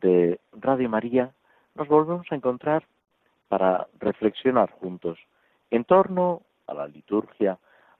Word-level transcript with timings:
de 0.00 0.40
Radio 0.52 0.88
María 0.88 1.30
nos 1.74 1.88
volvemos 1.88 2.26
a 2.30 2.34
encontrar 2.34 2.84
para 3.48 3.86
reflexionar 3.98 4.70
juntos 4.70 5.18
en 5.70 5.84
torno 5.84 6.42
a 6.66 6.74
la 6.74 6.86
liturgia, 6.86 7.58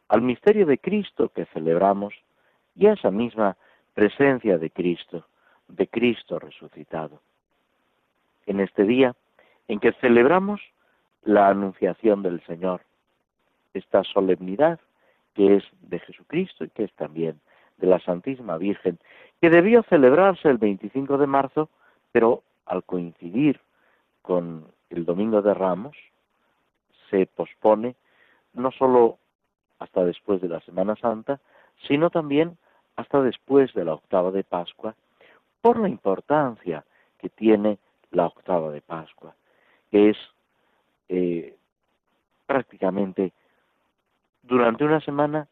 al 0.09 0.23
misterio 0.23 0.67
de 0.67 0.79
Cristo 0.79 1.29
que 1.29 1.47
celebramos 1.47 2.15
y 2.77 2.87
a 2.87 2.93
esa 2.93 3.11
misma 3.11 3.57
presencia 3.95 4.59
de 4.59 4.71
Cristo, 4.71 5.27
de 5.69 5.87
Cristo 5.89 6.39
resucitado. 6.39 7.21
En 8.47 8.61
este 8.61 8.85
día 8.85 9.15
en 9.69 9.79
que 9.79 9.93
celebramos 9.95 10.61
la 11.23 11.49
anunciación 11.49 12.23
del 12.23 12.45
Señor, 12.47 12.83
esta 13.75 14.03
solemnidad 14.05 14.81
que 15.35 15.57
es 15.57 15.65
de 15.83 16.01
Jesucristo 16.01 16.65
y 16.65 16.71
que 16.71 16.85
es 16.85 16.93
también 16.95 17.41
de 17.79 17.87
la 17.87 18.01
Santísima 18.01 18.59
Virgen, 18.59 18.99
que 19.41 19.51
debió 19.51 19.83
celebrarse 19.85 20.49
el 20.49 20.59
25 20.59 21.19
de 21.19 21.27
marzo, 21.27 21.69
pero 22.13 22.43
al 22.67 22.85
coincidir 22.85 23.61
con 24.23 24.67
el 24.91 25.05
Domingo 25.05 25.43
de 25.43 25.55
Ramos, 25.55 25.97
se 27.11 27.27
pospone 27.27 27.97
no 28.55 28.71
sólo 28.73 29.19
hasta 29.79 30.05
después 30.05 30.41
de 30.41 30.49
la 30.49 30.61
Semana 30.61 30.97
Santa, 30.97 31.41
sino 31.87 32.11
también 32.11 32.59
hasta 32.97 33.23
después 33.23 33.73
de 33.75 33.85
la 33.85 33.95
octava 33.95 34.31
de 34.31 34.45
Pascua, 34.45 34.95
por 35.61 35.79
la 35.79 35.89
importancia 35.89 36.85
que 37.19 37.29
tiene 37.29 37.79
la 38.11 38.27
octava 38.27 38.71
de 38.71 38.81
Pascua, 38.81 39.35
que 39.91 40.11
es 40.11 40.17
eh, 41.09 41.57
prácticamente 42.47 43.33
durante 44.43 44.85
una 44.85 45.01
semana 45.01 45.49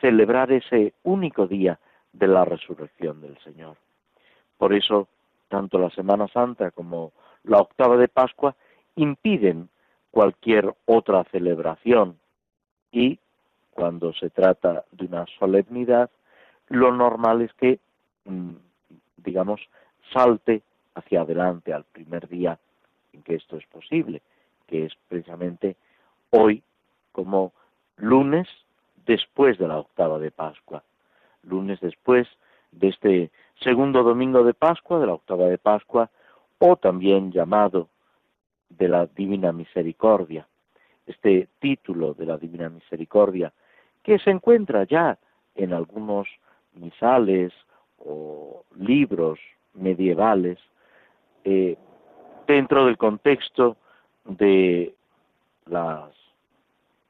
celebrar 0.00 0.50
ese 0.52 0.94
único 1.02 1.46
día 1.46 1.78
de 2.12 2.26
la 2.26 2.44
resurrección 2.44 3.20
del 3.20 3.38
Señor. 3.38 3.76
Por 4.56 4.72
eso, 4.72 5.08
tanto 5.50 5.78
la 5.78 5.90
Semana 5.90 6.28
Santa 6.28 6.70
como 6.70 7.12
la 7.42 7.58
octava 7.58 7.96
de 7.96 8.08
Pascua 8.08 8.54
impiden 8.94 9.68
cualquier 10.10 10.72
otra 10.86 11.24
celebración. 11.24 12.18
Y 12.92 13.18
cuando 13.72 14.14
se 14.14 14.30
trata 14.30 14.84
de 14.92 15.06
una 15.06 15.26
solemnidad, 15.38 16.08
lo 16.68 16.92
normal 16.92 17.42
es 17.42 17.52
que, 17.54 17.80
mm, 18.24 18.52
digamos, 19.18 19.60
salte 20.12 20.62
hacia 20.94 21.22
adelante 21.22 21.72
al 21.72 21.84
primer 21.84 22.28
día 22.28 22.58
en 23.12 23.22
que 23.22 23.34
esto 23.34 23.56
es 23.56 23.66
posible, 23.66 24.22
que 24.66 24.86
es 24.86 24.92
precisamente 25.08 25.76
hoy 26.30 26.62
como 27.12 27.52
lunes 27.96 28.48
después 29.04 29.58
de 29.58 29.66
la 29.66 29.78
octava 29.78 30.18
de 30.18 30.30
Pascua, 30.30 30.84
lunes 31.42 31.80
después 31.80 32.28
de 32.70 32.88
este 32.88 33.30
segundo 33.62 34.02
domingo 34.02 34.42
de 34.42 34.54
Pascua, 34.54 34.98
de 34.98 35.06
la 35.06 35.14
octava 35.14 35.46
de 35.46 35.58
Pascua, 35.58 36.10
o 36.58 36.76
también 36.76 37.32
llamado 37.32 37.88
de 38.68 38.88
la 38.88 39.06
Divina 39.06 39.52
Misericordia. 39.52 40.46
Este 41.06 41.48
título 41.58 42.14
de 42.14 42.26
la 42.26 42.38
Divina 42.38 42.68
Misericordia, 42.68 43.52
que 44.02 44.18
se 44.18 44.30
encuentra 44.30 44.84
ya 44.84 45.18
en 45.54 45.72
algunos 45.72 46.28
misales 46.74 47.52
o 47.98 48.64
libros 48.76 49.38
medievales, 49.74 50.58
eh, 51.44 51.76
dentro 52.46 52.86
del 52.86 52.96
contexto 52.96 53.76
de 54.24 54.94
las 55.66 56.10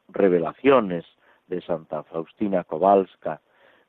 revelaciones 0.08 1.04
de 1.46 1.60
Santa 1.62 2.02
Faustina 2.04 2.64
Kowalska, 2.64 3.40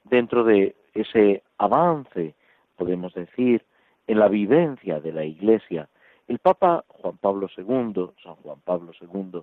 dentro 0.03 0.43
de 0.43 0.75
ese 0.93 1.43
avance, 1.57 2.35
podemos 2.81 3.13
decir, 3.13 3.63
en 4.07 4.17
la 4.17 4.27
vivencia 4.27 4.99
de 4.99 5.13
la 5.13 5.23
Iglesia, 5.23 5.87
el 6.27 6.39
Papa 6.39 6.83
Juan 6.87 7.15
Pablo 7.17 7.47
II, 7.55 8.09
San 8.23 8.33
Juan 8.37 8.59
Pablo 8.65 8.91
II, 8.99 9.41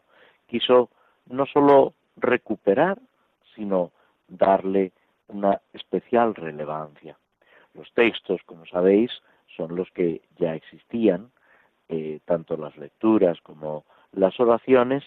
quiso 0.48 0.90
no 1.26 1.46
sólo 1.46 1.94
recuperar, 2.16 2.98
sino 3.54 3.92
darle 4.26 4.90
una 5.28 5.60
especial 5.72 6.34
relevancia. 6.34 7.16
Los 7.74 7.92
textos, 7.92 8.40
como 8.44 8.66
sabéis, 8.66 9.12
son 9.56 9.76
los 9.76 9.88
que 9.92 10.20
ya 10.36 10.56
existían, 10.56 11.30
eh, 11.88 12.18
tanto 12.24 12.56
las 12.56 12.76
lecturas 12.76 13.40
como 13.42 13.84
las 14.10 14.40
oraciones, 14.40 15.04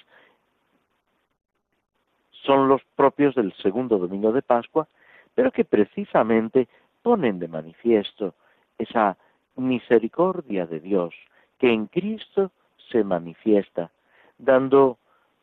son 2.32 2.70
los 2.70 2.82
propios 2.96 3.36
del 3.36 3.52
segundo 3.56 3.98
domingo 3.98 4.32
de 4.32 4.42
Pascua, 4.42 4.88
pero 5.36 5.52
que 5.52 5.66
precisamente 5.66 6.70
ponen 7.02 7.40
de 7.40 7.48
manifiesto 7.48 8.34
esa 8.78 9.18
misericordia 9.56 10.66
de 10.66 10.80
Dios 10.80 11.14
que 11.60 11.72
en 11.72 11.88
Cristo 11.88 12.52
se 12.90 13.04
manifiesta, 13.04 13.92
dando 14.38 14.98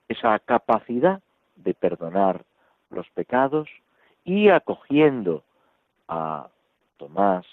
esa 0.08 0.38
capacidad 0.38 1.20
de 1.56 1.74
perdonar 1.74 2.44
los 2.90 3.08
pecados 3.10 3.68
y 4.24 4.48
acogiendo 4.48 5.42
a 6.08 6.48
Tomás, 6.96 7.46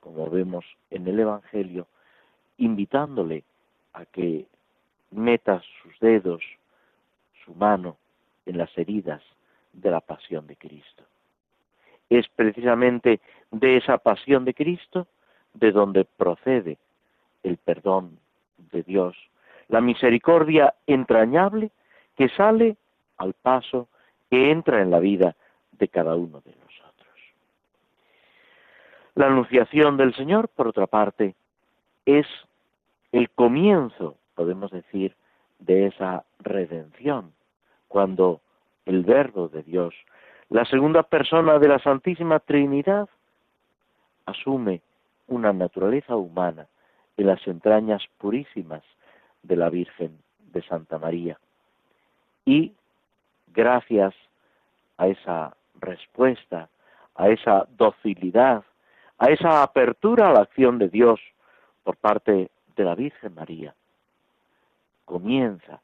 como 0.00 0.28
vemos 0.28 0.64
en 0.90 1.06
el 1.06 1.20
Evangelio, 1.20 1.86
invitándole 2.58 3.44
a 3.92 4.04
que 4.04 4.46
meta 5.10 5.62
sus 5.82 5.98
dedos, 6.00 6.42
su 7.44 7.54
mano 7.54 7.96
en 8.46 8.58
las 8.58 8.76
heridas 8.76 9.22
de 9.72 9.90
la 9.90 10.00
pasión 10.00 10.46
de 10.46 10.56
Cristo. 10.56 11.04
Es 12.10 12.28
precisamente 12.28 13.20
de 13.50 13.78
esa 13.78 13.98
pasión 13.98 14.44
de 14.44 14.52
Cristo 14.52 15.06
de 15.54 15.72
donde 15.72 16.04
procede 16.04 16.76
el 17.42 17.56
perdón 17.56 18.18
de 18.72 18.82
Dios, 18.82 19.16
la 19.68 19.80
misericordia 19.80 20.74
entrañable 20.86 21.70
que 22.16 22.28
sale 22.28 22.76
al 23.16 23.32
paso 23.32 23.88
que 24.30 24.50
entra 24.50 24.82
en 24.82 24.90
la 24.90 25.00
vida 25.00 25.34
de 25.72 25.88
cada 25.88 26.14
uno 26.14 26.40
de 26.44 26.50
nosotros. 26.50 27.18
La 29.14 29.26
anunciación 29.26 29.96
del 29.96 30.14
Señor, 30.14 30.48
por 30.48 30.68
otra 30.68 30.86
parte, 30.86 31.34
es 32.04 32.26
el 33.12 33.30
comienzo, 33.30 34.16
podemos 34.34 34.70
decir, 34.70 35.14
de 35.58 35.86
esa 35.86 36.24
redención, 36.38 37.32
cuando 37.88 38.40
el 38.86 39.02
Verbo 39.02 39.48
de 39.48 39.62
Dios, 39.62 39.94
la 40.50 40.64
segunda 40.64 41.04
persona 41.04 41.58
de 41.60 41.68
la 41.68 41.78
Santísima 41.78 42.40
Trinidad, 42.40 43.08
asume 44.26 44.82
una 45.28 45.52
naturaleza 45.52 46.16
humana 46.16 46.66
en 47.16 47.26
las 47.28 47.46
entrañas 47.46 48.02
purísimas 48.18 48.82
de 49.42 49.56
la 49.56 49.70
Virgen 49.70 50.18
de 50.52 50.62
Santa 50.62 50.98
María. 50.98 51.38
Y 52.44 52.72
gracias 53.46 54.12
a 54.98 55.06
esa 55.06 55.56
respuesta, 55.80 56.68
a 57.14 57.28
esa 57.28 57.68
docilidad, 57.76 58.64
a 59.18 59.30
esa 59.30 59.62
apertura 59.62 60.28
a 60.28 60.32
la 60.32 60.40
acción 60.40 60.78
de 60.78 60.88
Dios 60.88 61.20
por 61.84 61.96
parte 61.96 62.50
de 62.74 62.84
la 62.84 62.96
Virgen 62.96 63.34
María, 63.34 63.74
comienza 65.04 65.80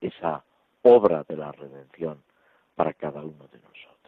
esa 0.00 0.42
obra 0.82 1.24
de 1.28 1.36
la 1.36 1.52
redención 1.52 2.22
para 2.74 2.92
cada 2.92 3.20
uno 3.20 3.46
de 3.52 3.58
nosotros. 3.58 3.99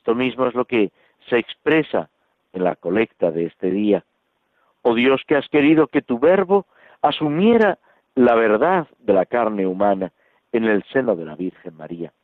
Esto 0.00 0.14
mismo 0.14 0.46
es 0.46 0.54
lo 0.54 0.64
que 0.64 0.92
se 1.28 1.36
expresa 1.36 2.08
en 2.54 2.64
la 2.64 2.74
colecta 2.74 3.30
de 3.30 3.44
este 3.44 3.70
día. 3.70 4.02
Oh 4.80 4.94
Dios 4.94 5.20
que 5.26 5.36
has 5.36 5.46
querido 5.50 5.88
que 5.88 6.00
tu 6.00 6.18
verbo 6.18 6.64
asumiera 7.02 7.78
la 8.14 8.34
verdad 8.34 8.88
de 9.00 9.12
la 9.12 9.26
carne 9.26 9.66
humana 9.66 10.10
en 10.52 10.64
el 10.64 10.82
seno 10.84 11.16
de 11.16 11.26
la 11.26 11.36
Virgen 11.36 11.76
María. 11.76 12.14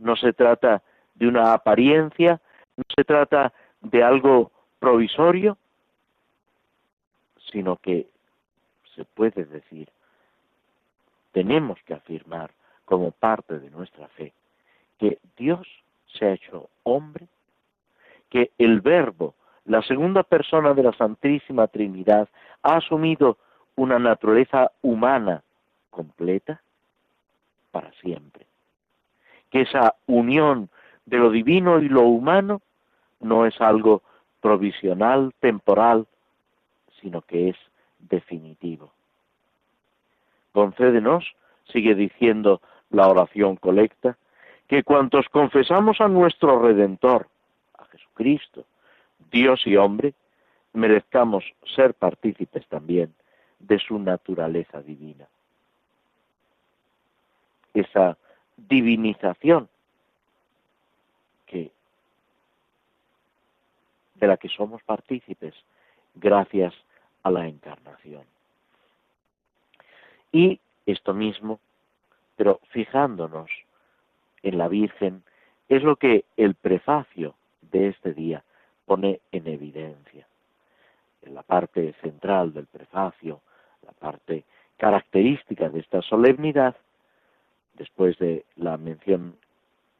No 0.00 0.16
se 0.16 0.32
trata 0.32 0.82
de 1.14 1.28
una 1.28 1.52
apariencia, 1.52 2.40
no 2.76 2.82
se 2.96 3.04
trata 3.04 3.52
de 3.80 4.02
algo 4.02 4.50
provisorio, 4.80 5.56
sino 7.52 7.76
que 7.76 8.08
se 8.96 9.04
puede 9.04 9.44
decir, 9.44 9.88
tenemos 11.30 11.78
que 11.84 11.94
afirmar 11.94 12.50
como 12.84 13.12
parte 13.12 13.60
de 13.60 13.70
nuestra 13.70 14.08
fe, 14.08 14.32
que 14.98 15.18
Dios 15.36 15.68
se 16.12 16.26
ha 16.26 16.32
hecho 16.32 16.68
hombre, 16.82 17.26
que 18.30 18.52
el 18.58 18.80
verbo, 18.80 19.34
la 19.64 19.82
segunda 19.82 20.22
persona 20.22 20.74
de 20.74 20.82
la 20.82 20.92
Santísima 20.92 21.66
Trinidad 21.68 22.28
ha 22.62 22.76
asumido 22.76 23.38
una 23.76 23.98
naturaleza 23.98 24.72
humana 24.82 25.42
completa 25.90 26.60
para 27.70 27.92
siempre. 28.00 28.46
Que 29.50 29.62
esa 29.62 29.94
unión 30.06 30.68
de 31.06 31.18
lo 31.18 31.30
divino 31.30 31.80
y 31.80 31.88
lo 31.88 32.02
humano 32.02 32.60
no 33.20 33.46
es 33.46 33.60
algo 33.60 34.02
provisional, 34.40 35.32
temporal, 35.40 36.06
sino 37.00 37.22
que 37.22 37.50
es 37.50 37.56
definitivo. 37.98 38.92
Concédenos, 40.52 41.24
sigue 41.72 41.94
diciendo 41.94 42.60
la 42.90 43.08
oración 43.08 43.56
colecta, 43.56 44.16
que 44.68 44.82
cuantos 44.82 45.28
confesamos 45.30 46.00
a 46.00 46.08
nuestro 46.08 46.60
Redentor, 46.60 47.26
a 47.78 47.86
Jesucristo, 47.86 48.66
Dios 49.30 49.66
y 49.66 49.76
hombre, 49.76 50.14
merezcamos 50.74 51.44
ser 51.74 51.94
partícipes 51.94 52.66
también 52.68 53.14
de 53.58 53.78
su 53.78 53.98
naturaleza 53.98 54.82
divina. 54.82 55.26
Esa 57.72 58.16
divinización 58.56 59.68
que 61.46 61.72
de 64.16 64.26
la 64.26 64.36
que 64.36 64.48
somos 64.48 64.82
partícipes 64.82 65.54
gracias 66.14 66.74
a 67.22 67.30
la 67.30 67.46
encarnación. 67.46 68.24
Y 70.30 70.60
esto 70.84 71.14
mismo, 71.14 71.58
pero 72.36 72.60
fijándonos 72.70 73.50
en 74.42 74.58
la 74.58 74.68
Virgen, 74.68 75.22
es 75.68 75.82
lo 75.82 75.96
que 75.96 76.24
el 76.36 76.54
prefacio 76.54 77.34
de 77.60 77.88
este 77.88 78.14
día 78.14 78.42
pone 78.86 79.20
en 79.32 79.46
evidencia. 79.46 80.26
En 81.22 81.34
la 81.34 81.42
parte 81.42 81.94
central 82.00 82.52
del 82.52 82.66
prefacio, 82.66 83.40
la 83.84 83.92
parte 83.92 84.44
característica 84.76 85.68
de 85.68 85.80
esta 85.80 86.00
solemnidad, 86.02 86.76
después 87.74 88.18
de 88.18 88.44
la 88.56 88.76
mención 88.76 89.36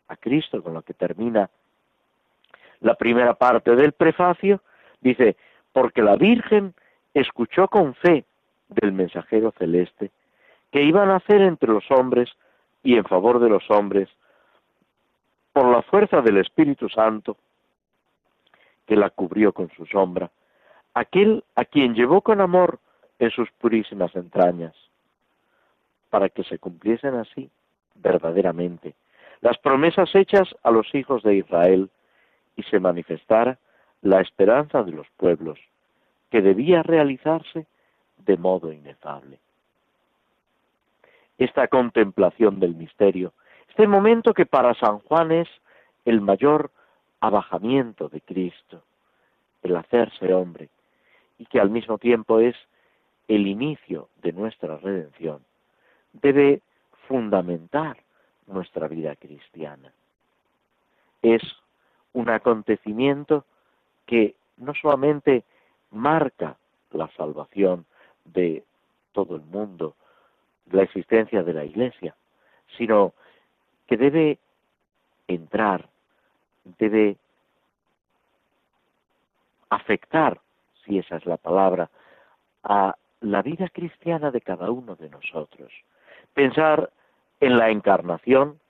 a 0.08 0.16
Cristo 0.16 0.62
con 0.62 0.74
la 0.74 0.82
que 0.82 0.94
termina 0.94 1.50
la 2.80 2.94
primera 2.94 3.34
parte 3.34 3.74
del 3.74 3.92
prefacio, 3.92 4.62
dice, 5.00 5.36
porque 5.72 6.02
la 6.02 6.16
Virgen 6.16 6.74
escuchó 7.12 7.68
con 7.68 7.94
fe 7.94 8.24
del 8.68 8.92
mensajero 8.92 9.52
celeste 9.58 10.10
que 10.70 10.82
iba 10.82 11.02
a 11.02 11.06
nacer 11.06 11.40
entre 11.40 11.72
los 11.72 11.90
hombres 11.90 12.30
y 12.82 12.96
en 12.96 13.04
favor 13.04 13.40
de 13.40 13.48
los 13.48 13.68
hombres 13.70 14.08
por 15.58 15.72
la 15.72 15.82
fuerza 15.82 16.20
del 16.20 16.36
Espíritu 16.36 16.88
Santo 16.88 17.36
que 18.86 18.94
la 18.94 19.10
cubrió 19.10 19.52
con 19.52 19.68
su 19.70 19.86
sombra, 19.86 20.30
aquel 20.94 21.42
a 21.56 21.64
quien 21.64 21.96
llevó 21.96 22.20
con 22.20 22.40
amor 22.40 22.78
en 23.18 23.32
sus 23.32 23.50
purísimas 23.58 24.14
entrañas, 24.14 24.72
para 26.10 26.28
que 26.28 26.44
se 26.44 26.60
cumpliesen 26.60 27.16
así 27.16 27.50
verdaderamente 27.96 28.94
las 29.40 29.58
promesas 29.58 30.14
hechas 30.14 30.48
a 30.62 30.70
los 30.70 30.94
hijos 30.94 31.24
de 31.24 31.34
Israel 31.34 31.90
y 32.54 32.62
se 32.62 32.78
manifestara 32.78 33.58
la 34.00 34.20
esperanza 34.20 34.84
de 34.84 34.92
los 34.92 35.08
pueblos, 35.16 35.58
que 36.30 36.40
debía 36.40 36.84
realizarse 36.84 37.66
de 38.18 38.36
modo 38.36 38.72
inefable. 38.72 39.40
Esta 41.36 41.66
contemplación 41.66 42.60
del 42.60 42.76
misterio, 42.76 43.32
este 43.78 43.86
momento 43.86 44.34
que 44.34 44.44
para 44.44 44.74
San 44.74 44.98
Juan 44.98 45.30
es 45.30 45.48
el 46.04 46.20
mayor 46.20 46.72
abajamiento 47.20 48.08
de 48.08 48.20
Cristo, 48.20 48.82
el 49.62 49.76
hacerse 49.76 50.34
hombre, 50.34 50.68
y 51.38 51.46
que 51.46 51.60
al 51.60 51.70
mismo 51.70 51.96
tiempo 51.96 52.40
es 52.40 52.56
el 53.28 53.46
inicio 53.46 54.08
de 54.20 54.32
nuestra 54.32 54.78
redención, 54.78 55.44
debe 56.12 56.60
fundamentar 57.06 57.98
nuestra 58.48 58.88
vida 58.88 59.14
cristiana. 59.14 59.92
Es 61.22 61.42
un 62.14 62.30
acontecimiento 62.30 63.44
que 64.06 64.34
no 64.56 64.74
solamente 64.74 65.44
marca 65.92 66.56
la 66.90 67.08
salvación 67.16 67.86
de 68.24 68.64
todo 69.12 69.36
el 69.36 69.42
mundo, 69.42 69.94
la 70.68 70.82
existencia 70.82 71.44
de 71.44 71.52
la 71.52 71.64
Iglesia, 71.64 72.16
sino 72.76 73.14
que 73.88 73.96
debe 73.96 74.38
entrar, 75.26 75.88
debe 76.78 77.16
afectar, 79.70 80.40
si 80.84 80.98
esa 80.98 81.16
es 81.16 81.26
la 81.26 81.38
palabra, 81.38 81.90
a 82.62 82.94
la 83.20 83.42
vida 83.42 83.68
cristiana 83.70 84.30
de 84.30 84.40
cada 84.40 84.70
uno 84.70 84.94
de 84.94 85.08
nosotros. 85.08 85.72
Pensar 86.34 86.90
en 87.40 87.58
la 87.58 87.70
encarnación, 87.70 88.60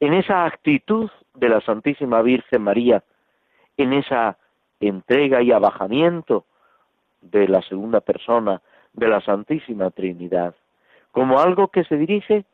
en 0.00 0.12
esa 0.12 0.44
actitud 0.44 1.10
de 1.34 1.48
la 1.48 1.60
Santísima 1.62 2.20
Virgen 2.22 2.62
María, 2.62 3.02
en 3.76 3.94
esa 3.94 4.36
entrega 4.80 5.42
y 5.42 5.52
abajamiento 5.52 6.44
de 7.22 7.48
la 7.48 7.62
segunda 7.62 8.00
persona 8.00 8.60
de 8.92 9.08
la 9.08 9.20
Santísima 9.22 9.90
Trinidad, 9.90 10.54
como 11.10 11.40
algo 11.40 11.68
que 11.68 11.84
se 11.84 11.96
dirige 11.96 12.44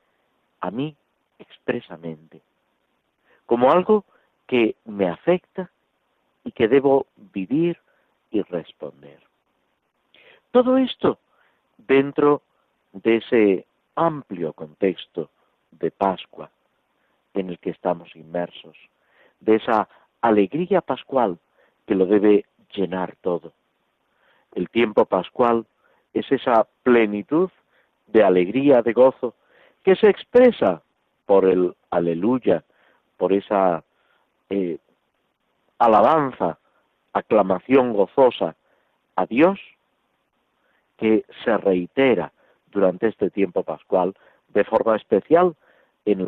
a 0.60 0.70
mí 0.70 0.96
expresamente, 1.42 2.40
como 3.46 3.70
algo 3.70 4.04
que 4.46 4.76
me 4.84 5.08
afecta 5.08 5.70
y 6.44 6.52
que 6.52 6.68
debo 6.68 7.06
vivir 7.16 7.78
y 8.30 8.42
responder. 8.42 9.20
Todo 10.50 10.78
esto 10.78 11.18
dentro 11.78 12.42
de 12.92 13.16
ese 13.16 13.66
amplio 13.94 14.52
contexto 14.52 15.30
de 15.70 15.90
Pascua 15.90 16.50
en 17.34 17.48
el 17.50 17.58
que 17.58 17.70
estamos 17.70 18.14
inmersos, 18.14 18.76
de 19.40 19.56
esa 19.56 19.88
alegría 20.20 20.80
pascual 20.80 21.38
que 21.86 21.94
lo 21.94 22.06
debe 22.06 22.44
llenar 22.74 23.16
todo. 23.20 23.52
El 24.54 24.68
tiempo 24.68 25.06
pascual 25.06 25.66
es 26.12 26.30
esa 26.30 26.66
plenitud 26.82 27.50
de 28.06 28.22
alegría, 28.22 28.82
de 28.82 28.92
gozo, 28.92 29.34
que 29.82 29.96
se 29.96 30.08
expresa 30.08 30.82
por 31.32 31.46
el 31.46 31.74
aleluya, 31.88 32.62
por 33.16 33.32
esa 33.32 33.82
eh, 34.50 34.76
alabanza, 35.78 36.58
aclamación 37.14 37.94
gozosa 37.94 38.54
a 39.16 39.24
Dios, 39.24 39.58
que 40.98 41.24
se 41.42 41.56
reitera 41.56 42.32
durante 42.70 43.08
este 43.08 43.30
tiempo 43.30 43.62
pascual, 43.62 44.14
de 44.48 44.62
forma 44.64 44.94
especial 44.94 45.56
en, 46.04 46.20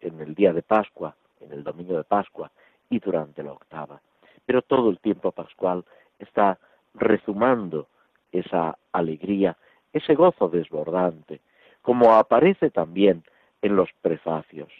en 0.00 0.20
el 0.20 0.32
día 0.36 0.52
de 0.52 0.62
Pascua, 0.62 1.16
en 1.40 1.50
el 1.50 1.64
domingo 1.64 1.96
de 1.96 2.04
Pascua 2.04 2.52
y 2.88 3.00
durante 3.00 3.42
la 3.42 3.54
octava. 3.54 4.00
Pero 4.46 4.62
todo 4.62 4.90
el 4.90 5.00
tiempo 5.00 5.32
pascual 5.32 5.84
está 6.20 6.56
rezumando 6.94 7.88
esa 8.30 8.78
alegría, 8.92 9.56
ese 9.92 10.14
gozo 10.14 10.48
desbordante, 10.48 11.40
como 11.82 12.12
aparece 12.12 12.70
también 12.70 13.24
en 13.62 13.76
los 13.76 13.88
prefacios. 14.02 14.70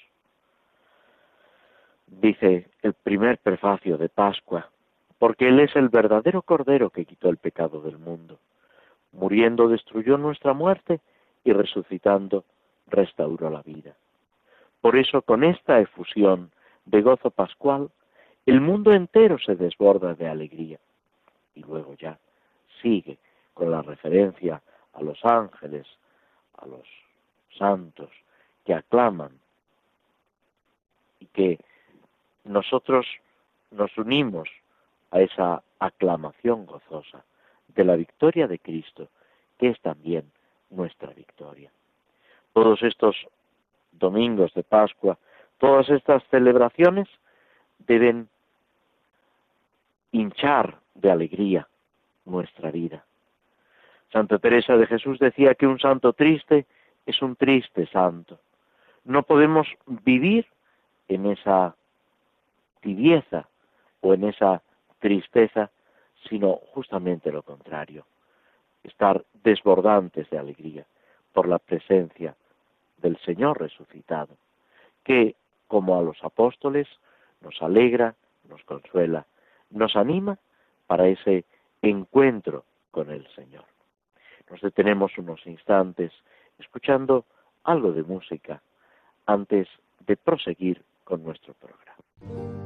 Dice 2.07 2.69
el 2.83 2.93
primer 2.93 3.39
prefacio 3.39 3.97
de 3.97 4.09
Pascua, 4.09 4.69
porque 5.19 5.49
Él 5.49 5.61
es 5.61 5.75
el 5.77 5.89
verdadero 5.89 6.43
Cordero 6.43 6.91
que 6.91 7.07
quitó 7.07 7.31
el 7.31 7.39
pecado 7.39 7.81
del 7.81 7.99
mundo. 7.99 8.39
Muriendo 9.12 9.69
destruyó 9.69 10.19
nuestra 10.19 10.53
muerte 10.53 11.01
y 11.45 11.53
resucitando 11.53 12.45
restauró 12.89 13.49
la 13.49 13.62
vida. 13.62 13.95
Por 14.81 14.97
eso 14.97 15.23
con 15.23 15.45
esta 15.45 15.81
efusión 15.81 16.51
de 16.85 17.01
gozo 17.03 17.31
pascual, 17.31 17.91
el 18.47 18.61
mundo 18.61 18.93
entero 18.93 19.39
se 19.39 19.55
desborda 19.55 20.15
de 20.15 20.29
alegría. 20.29 20.79
Y 21.55 21.61
luego 21.61 21.95
ya 21.95 22.19
sigue 22.83 23.19
con 23.55 23.71
la 23.71 23.83
referencia 23.83 24.61
a 24.93 25.03
los 25.03 25.25
ángeles, 25.25 25.87
a 26.59 26.67
los 26.67 26.87
santos 27.57 28.11
que 28.64 28.75
aclaman 28.75 29.33
y 31.21 31.26
que 31.26 31.59
nosotros 32.45 33.07
nos 33.71 33.97
unimos 33.97 34.49
a 35.11 35.21
esa 35.21 35.62
aclamación 35.78 36.66
gozosa 36.66 37.25
de 37.69 37.85
la 37.85 37.97
victoria 37.97 38.47
de 38.47 38.59
Cristo, 38.59 39.09
que 39.59 39.69
es 39.69 39.81
también 39.81 40.31
nuestra 40.71 41.12
victoria. 41.12 41.71
Todos 42.52 42.83
estos 42.83 43.16
domingos 43.92 44.52
de 44.54 44.62
Pascua, 44.62 45.19
todas 45.59 45.88
estas 45.90 46.23
celebraciones 46.31 47.09
deben 47.78 48.28
hinchar 50.12 50.78
de 50.95 51.11
alegría 51.11 51.69
nuestra 52.25 52.71
vida. 52.71 53.04
Santa 54.12 54.38
Teresa 54.38 54.76
de 54.76 54.87
Jesús 54.87 55.19
decía 55.19 55.54
que 55.54 55.66
un 55.66 55.78
santo 55.78 56.12
triste 56.12 56.66
es 57.07 57.21
un 57.23 57.37
triste 57.37 57.87
santo. 57.87 58.38
No 59.04 59.23
podemos 59.23 59.66
vivir 59.87 60.47
en 61.09 61.26
esa 61.26 61.75
tibieza 62.80 63.49
o 64.00 64.14
en 64.14 64.25
esa 64.25 64.62
tristeza 65.00 65.71
sino 66.28 66.61
justamente 66.73 67.32
lo 67.32 67.42
contrario, 67.42 68.06
estar 68.82 69.25
desbordantes 69.42 70.28
de 70.30 70.38
alegría 70.38 70.87
por 71.32 71.49
la 71.49 71.59
presencia 71.59 72.37
del 72.99 73.18
Señor 73.18 73.61
resucitado, 73.61 74.37
que, 75.02 75.35
como 75.66 75.99
a 75.99 76.02
los 76.02 76.23
apóstoles, 76.23 76.87
nos 77.40 77.61
alegra, 77.61 78.14
nos 78.49 78.62
consuela, 78.64 79.26
nos 79.71 79.97
anima 79.97 80.38
para 80.87 81.09
ese 81.09 81.44
encuentro 81.80 82.64
con 82.90 83.11
el 83.11 83.26
Señor. 83.35 83.64
Nos 84.50 84.61
detenemos 84.61 85.16
unos 85.18 85.44
instantes 85.47 86.12
escuchando 86.59 87.25
algo 87.64 87.92
de 87.92 88.02
música 88.02 88.62
antes 89.26 89.69
de 90.07 90.17
proseguir 90.17 90.83
con 91.05 91.23
nuestro 91.23 91.55
programa. 91.55 92.62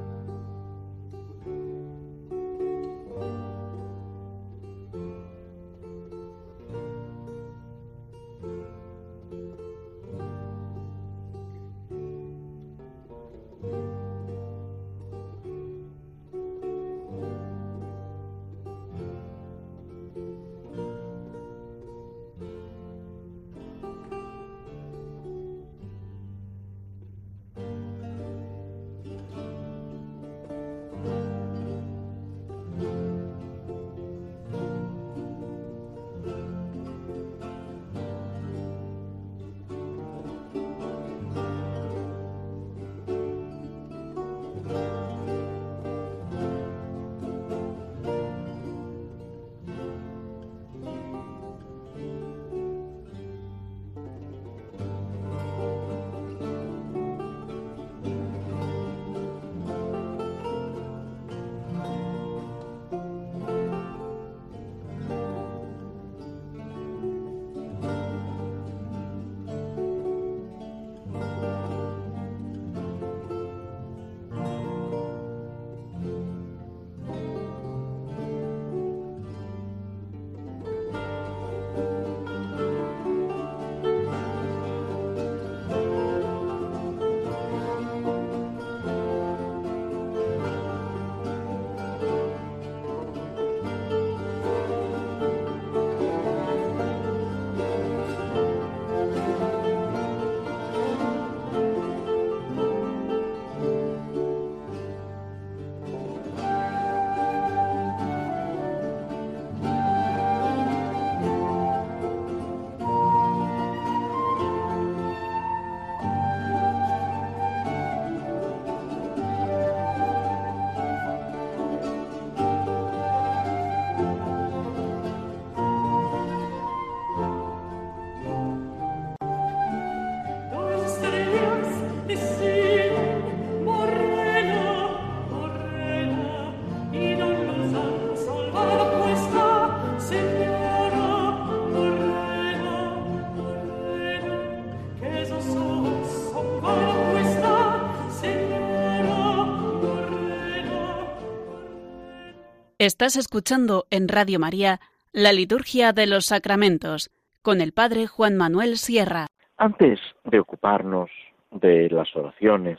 Estás 152.86 153.16
escuchando 153.16 153.86
en 153.90 154.06
Radio 154.06 154.38
María 154.38 154.78
la 155.12 155.32
Liturgia 155.32 155.92
de 155.92 156.06
los 156.06 156.26
Sacramentos 156.26 157.10
con 157.42 157.60
el 157.60 157.72
Padre 157.72 158.06
Juan 158.06 158.36
Manuel 158.36 158.76
Sierra. 158.76 159.26
Antes 159.56 159.98
de 160.22 160.38
ocuparnos 160.38 161.10
de 161.50 161.90
las 161.90 162.14
oraciones 162.14 162.78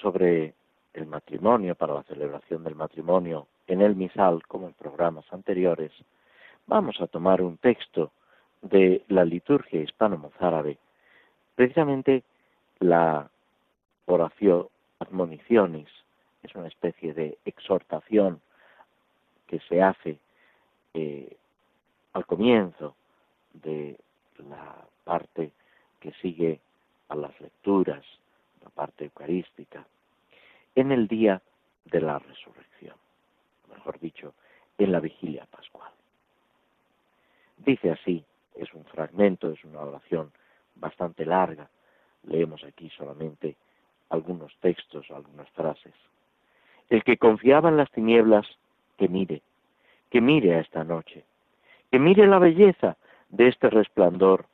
sobre 0.00 0.54
el 0.94 1.06
matrimonio, 1.06 1.74
para 1.74 1.94
la 1.94 2.04
celebración 2.04 2.62
del 2.62 2.76
matrimonio 2.76 3.48
en 3.66 3.80
el 3.80 3.96
misal, 3.96 4.46
como 4.46 4.68
en 4.68 4.74
programas 4.74 5.24
anteriores, 5.32 5.90
vamos 6.68 7.00
a 7.00 7.08
tomar 7.08 7.42
un 7.42 7.56
texto 7.56 8.12
de 8.62 9.02
la 9.08 9.24
liturgia 9.24 9.80
hispano-mozárabe, 9.80 10.78
precisamente 11.56 12.22
la 12.78 13.28
oración 14.06 14.68
admonicionis, 15.00 15.88
es 16.44 16.54
una 16.54 16.68
especie 16.68 17.12
de 17.12 17.38
exhortación 17.44 18.40
que 19.50 19.58
se 19.68 19.82
hace 19.82 20.16
eh, 20.94 21.36
al 22.12 22.24
comienzo 22.24 22.94
de 23.52 23.98
la 24.48 24.76
parte 25.02 25.50
que 25.98 26.12
sigue 26.22 26.60
a 27.08 27.16
las 27.16 27.38
lecturas, 27.40 28.04
la 28.62 28.70
parte 28.70 29.06
eucarística, 29.06 29.84
en 30.76 30.92
el 30.92 31.08
día 31.08 31.42
de 31.86 32.00
la 32.00 32.20
resurrección, 32.20 32.94
mejor 33.68 33.98
dicho, 33.98 34.34
en 34.78 34.92
la 34.92 35.00
vigilia 35.00 35.46
pascual. 35.46 35.90
Dice 37.56 37.90
así, 37.90 38.24
es 38.54 38.72
un 38.72 38.84
fragmento, 38.84 39.50
es 39.50 39.64
una 39.64 39.80
oración 39.80 40.30
bastante 40.76 41.26
larga, 41.26 41.68
leemos 42.22 42.62
aquí 42.62 42.88
solamente 42.90 43.56
algunos 44.10 44.54
textos, 44.60 45.10
algunas 45.10 45.50
frases. 45.50 45.94
El 46.88 47.02
que 47.02 47.16
confiaba 47.16 47.68
en 47.68 47.78
las 47.78 47.90
tinieblas 47.90 48.46
que 49.00 49.08
mire, 49.08 49.40
que 50.10 50.20
mire 50.20 50.56
a 50.56 50.60
esta 50.60 50.84
noche, 50.84 51.24
que 51.90 51.98
mire 51.98 52.26
la 52.26 52.38
belleza 52.38 52.98
de 53.30 53.48
este 53.48 53.70
resplandor, 53.70 54.44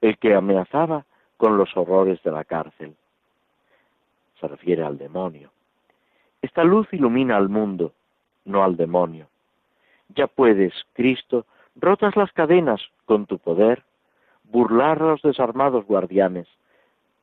el 0.00 0.16
que 0.16 0.34
amenazaba 0.34 1.04
con 1.36 1.58
los 1.58 1.76
horrores 1.76 2.22
de 2.22 2.30
la 2.30 2.44
cárcel. 2.44 2.96
Se 4.40 4.48
refiere 4.48 4.84
al 4.84 4.96
demonio. 4.96 5.50
Esta 6.40 6.64
luz 6.64 6.88
ilumina 6.92 7.36
al 7.36 7.50
mundo, 7.50 7.92
no 8.46 8.64
al 8.64 8.78
demonio. 8.78 9.28
Ya 10.16 10.28
puedes, 10.28 10.72
Cristo, 10.94 11.44
rotas 11.76 12.16
las 12.16 12.32
cadenas 12.32 12.80
con 13.04 13.26
tu 13.26 13.38
poder, 13.38 13.82
burlar 14.44 15.02
a 15.02 15.08
los 15.08 15.20
desarmados 15.20 15.84
guardianes 15.84 16.48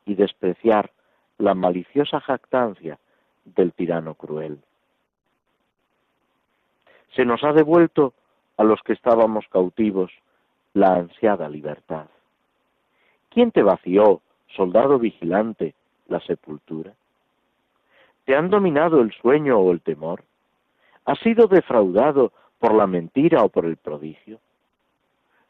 y 0.04 0.14
despreciar 0.14 0.92
la 1.38 1.54
maliciosa 1.54 2.20
jactancia 2.20 3.00
del 3.44 3.72
tirano 3.72 4.14
cruel 4.14 4.60
se 7.16 7.24
nos 7.24 7.42
ha 7.42 7.52
devuelto 7.52 8.12
a 8.58 8.64
los 8.64 8.80
que 8.82 8.92
estábamos 8.92 9.46
cautivos 9.48 10.12
la 10.74 10.94
ansiada 10.94 11.48
libertad. 11.48 12.06
¿Quién 13.30 13.50
te 13.50 13.62
vació, 13.62 14.20
soldado 14.54 14.98
vigilante, 14.98 15.74
la 16.08 16.20
sepultura? 16.20 16.92
¿Te 18.26 18.36
han 18.36 18.50
dominado 18.50 19.00
el 19.00 19.12
sueño 19.12 19.58
o 19.58 19.72
el 19.72 19.80
temor? 19.80 20.24
¿Has 21.06 21.18
sido 21.20 21.46
defraudado 21.46 22.32
por 22.58 22.74
la 22.74 22.86
mentira 22.86 23.42
o 23.42 23.48
por 23.48 23.64
el 23.64 23.76
prodigio? 23.76 24.38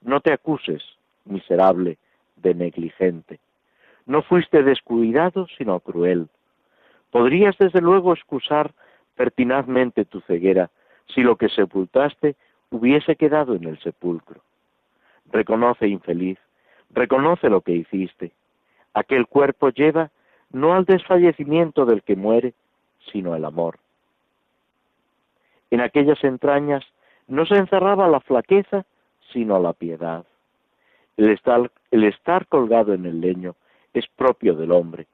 No 0.03 0.21
te 0.21 0.33
acuses, 0.33 0.83
miserable, 1.25 1.99
de 2.37 2.55
negligente. 2.55 3.41
No 4.05 4.23
fuiste 4.23 4.63
descuidado, 4.63 5.47
sino 5.59 5.81
cruel. 5.81 6.29
Podrías 7.11 7.57
desde 7.59 7.81
luego 7.81 8.13
excusar 8.13 8.73
pertinazmente 9.17 10.05
tu 10.05 10.21
ceguera 10.21 10.71
si 11.07 11.23
lo 11.23 11.37
que 11.37 11.49
sepultaste 11.49 12.37
hubiese 12.71 13.17
quedado 13.17 13.55
en 13.55 13.65
el 13.65 13.79
sepulcro. 13.81 14.41
Reconoce, 15.31 15.89
infeliz, 15.89 16.39
reconoce 16.91 17.49
lo 17.49 17.61
que 17.61 17.73
hiciste. 17.73 18.33
Aquel 18.95 19.27
cuerpo 19.27 19.71
lleva 19.71 20.11
no 20.51 20.75
al 20.75 20.85
desfallecimiento 20.85 21.85
del 21.85 22.03
que 22.03 22.17
muere, 22.17 22.55
sino 23.13 23.35
al 23.35 23.45
amor. 23.45 23.79
En 25.71 25.81
aquellas 25.81 26.23
entrañas 26.25 26.85
no 27.27 27.45
se 27.47 27.57
encerraba 27.57 28.09
la 28.09 28.21
flaqueza, 28.21 28.87
sino 29.33 29.59
la 29.61 29.73
piedad. 29.73 30.25
El 31.17 31.31
estar, 31.31 31.71
el 31.91 32.05
estar 32.05 32.47
colgado 32.47 32.95
en 32.95 33.07
el 33.07 33.21
leño 33.21 33.57
es 33.93 34.07
propio 34.17 34.55
del 34.55 34.71
hombre, 34.71 35.07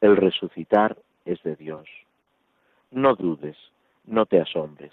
el 0.00 0.16
resucitar 0.16 0.96
es 1.24 1.42
de 1.42 1.56
Dios. 1.56 1.88
No 2.90 3.14
dudes, 3.14 3.56
no 4.06 4.26
te 4.26 4.40
asombres. 4.40 4.92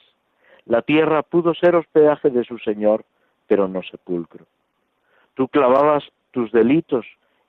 La 0.67 0.81
tierra 0.81 1.24
pudo 1.24 1.53
ser 1.53 1.75
hospedaje 1.75 2.29
de 2.29 2.43
su 2.43 2.57
Señor, 2.59 3.05
pero 3.47 3.69
no 3.69 3.81
sepulcro. 3.83 4.45
Tú 5.33 5.47
clavabas 5.47 6.03
tus 6.31 6.51
delitos 6.51 7.05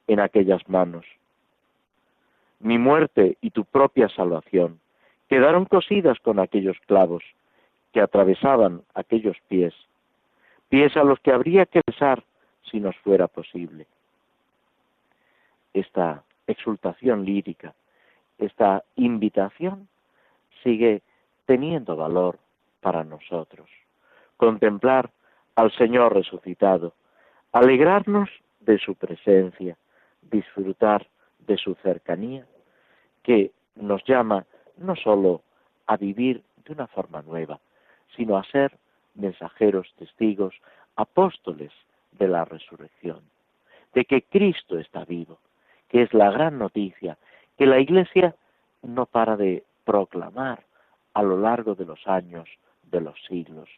en 0.06 0.20
aquellas 0.20 0.68
manos. 0.68 1.04
Mi 2.60 2.78
muerte 2.78 3.37
y 3.40 3.50
tu 3.50 3.64
propia 3.64 4.08
salvación 4.08 4.78
quedaron 5.28 5.64
cosidas 5.64 6.18
con 6.20 6.38
aquellos 6.38 6.76
clavos 6.87 7.25
que 7.92 8.00
atravesaban 8.00 8.82
aquellos 8.94 9.37
pies, 9.48 9.75
pies 10.68 10.96
a 10.96 11.02
los 11.02 11.18
que 11.20 11.32
habría 11.32 11.66
que 11.66 11.80
besar 11.84 12.22
si 12.70 12.78
nos 12.78 12.96
fuera 12.98 13.26
posible. 13.26 13.87
Esta 15.75 16.22
exultación 16.46 17.25
lírica, 17.25 17.75
esta 18.38 18.84
invitación 18.94 19.88
sigue 20.62 21.02
teniendo 21.46 21.96
valor 21.96 22.38
para 22.80 23.04
nosotros. 23.04 23.68
Contemplar 24.37 25.11
al 25.56 25.73
Señor 25.73 26.14
resucitado, 26.14 26.94
alegrarnos 27.52 28.28
de 28.61 28.78
su 28.78 28.94
presencia, 28.94 29.76
disfrutar 30.23 31.06
de 31.40 31.56
su 31.56 31.75
cercanía, 31.76 32.47
que 33.23 33.52
nos 33.75 34.04
llama 34.04 34.47
no 34.76 34.94
sólo 34.97 35.42
a 35.87 35.97
vivir 35.97 36.42
de 36.64 36.73
una 36.73 36.87
forma 36.87 37.23
nueva, 37.23 37.58
sino 38.16 38.37
a 38.37 38.44
ser 38.44 38.76
mensajeros, 39.14 39.92
testigos, 39.99 40.54
apóstoles 40.97 41.73
de 42.12 42.28
la 42.28 42.44
resurrección, 42.44 43.20
de 43.94 44.04
que 44.04 44.23
Cristo 44.23 44.78
está 44.78 45.04
vivo, 45.04 45.38
que 45.88 46.02
es 46.02 46.12
la 46.14 46.30
gran 46.30 46.58
noticia 46.58 47.16
que 47.56 47.66
la 47.66 47.80
Iglesia 47.80 48.37
no 48.82 49.06
para 49.06 49.37
de 49.37 49.64
proclamar 49.85 50.62
a 51.14 51.23
lo 51.23 51.38
largo 51.38 51.75
de 51.75 51.85
los 51.85 52.06
años, 52.06 52.49
de 52.90 53.00
los 53.00 53.21
siglos. 53.28 53.68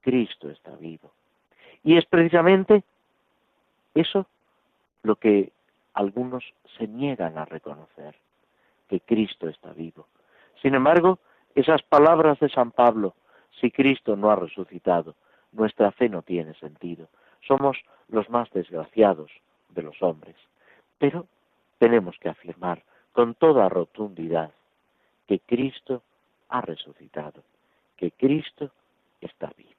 Cristo 0.00 0.50
está 0.50 0.74
vivo. 0.76 1.12
Y 1.82 1.96
es 1.96 2.04
precisamente 2.06 2.82
eso 3.94 4.26
lo 5.02 5.16
que 5.16 5.52
algunos 5.92 6.44
se 6.76 6.88
niegan 6.88 7.38
a 7.38 7.44
reconocer, 7.44 8.14
que 8.88 9.00
Cristo 9.00 9.48
está 9.48 9.72
vivo. 9.72 10.06
Sin 10.60 10.74
embargo, 10.74 11.18
esas 11.54 11.82
palabras 11.82 12.38
de 12.40 12.48
San 12.48 12.72
Pablo, 12.72 13.14
si 13.60 13.70
Cristo 13.70 14.16
no 14.16 14.30
ha 14.30 14.36
resucitado, 14.36 15.14
nuestra 15.52 15.92
fe 15.92 16.08
no 16.08 16.22
tiene 16.22 16.54
sentido. 16.54 17.08
Somos 17.46 17.78
los 18.08 18.28
más 18.28 18.50
desgraciados 18.50 19.30
de 19.68 19.82
los 19.82 20.02
hombres. 20.02 20.36
Pero 20.98 21.26
tenemos 21.78 22.18
que 22.18 22.28
afirmar 22.28 22.82
con 23.12 23.34
toda 23.34 23.68
rotundidad 23.68 24.50
que 25.26 25.38
Cristo 25.40 26.02
ha 26.48 26.60
resucitado, 26.60 27.42
que 27.96 28.10
Cristo 28.12 28.70
está 29.20 29.52
vivo. 29.56 29.70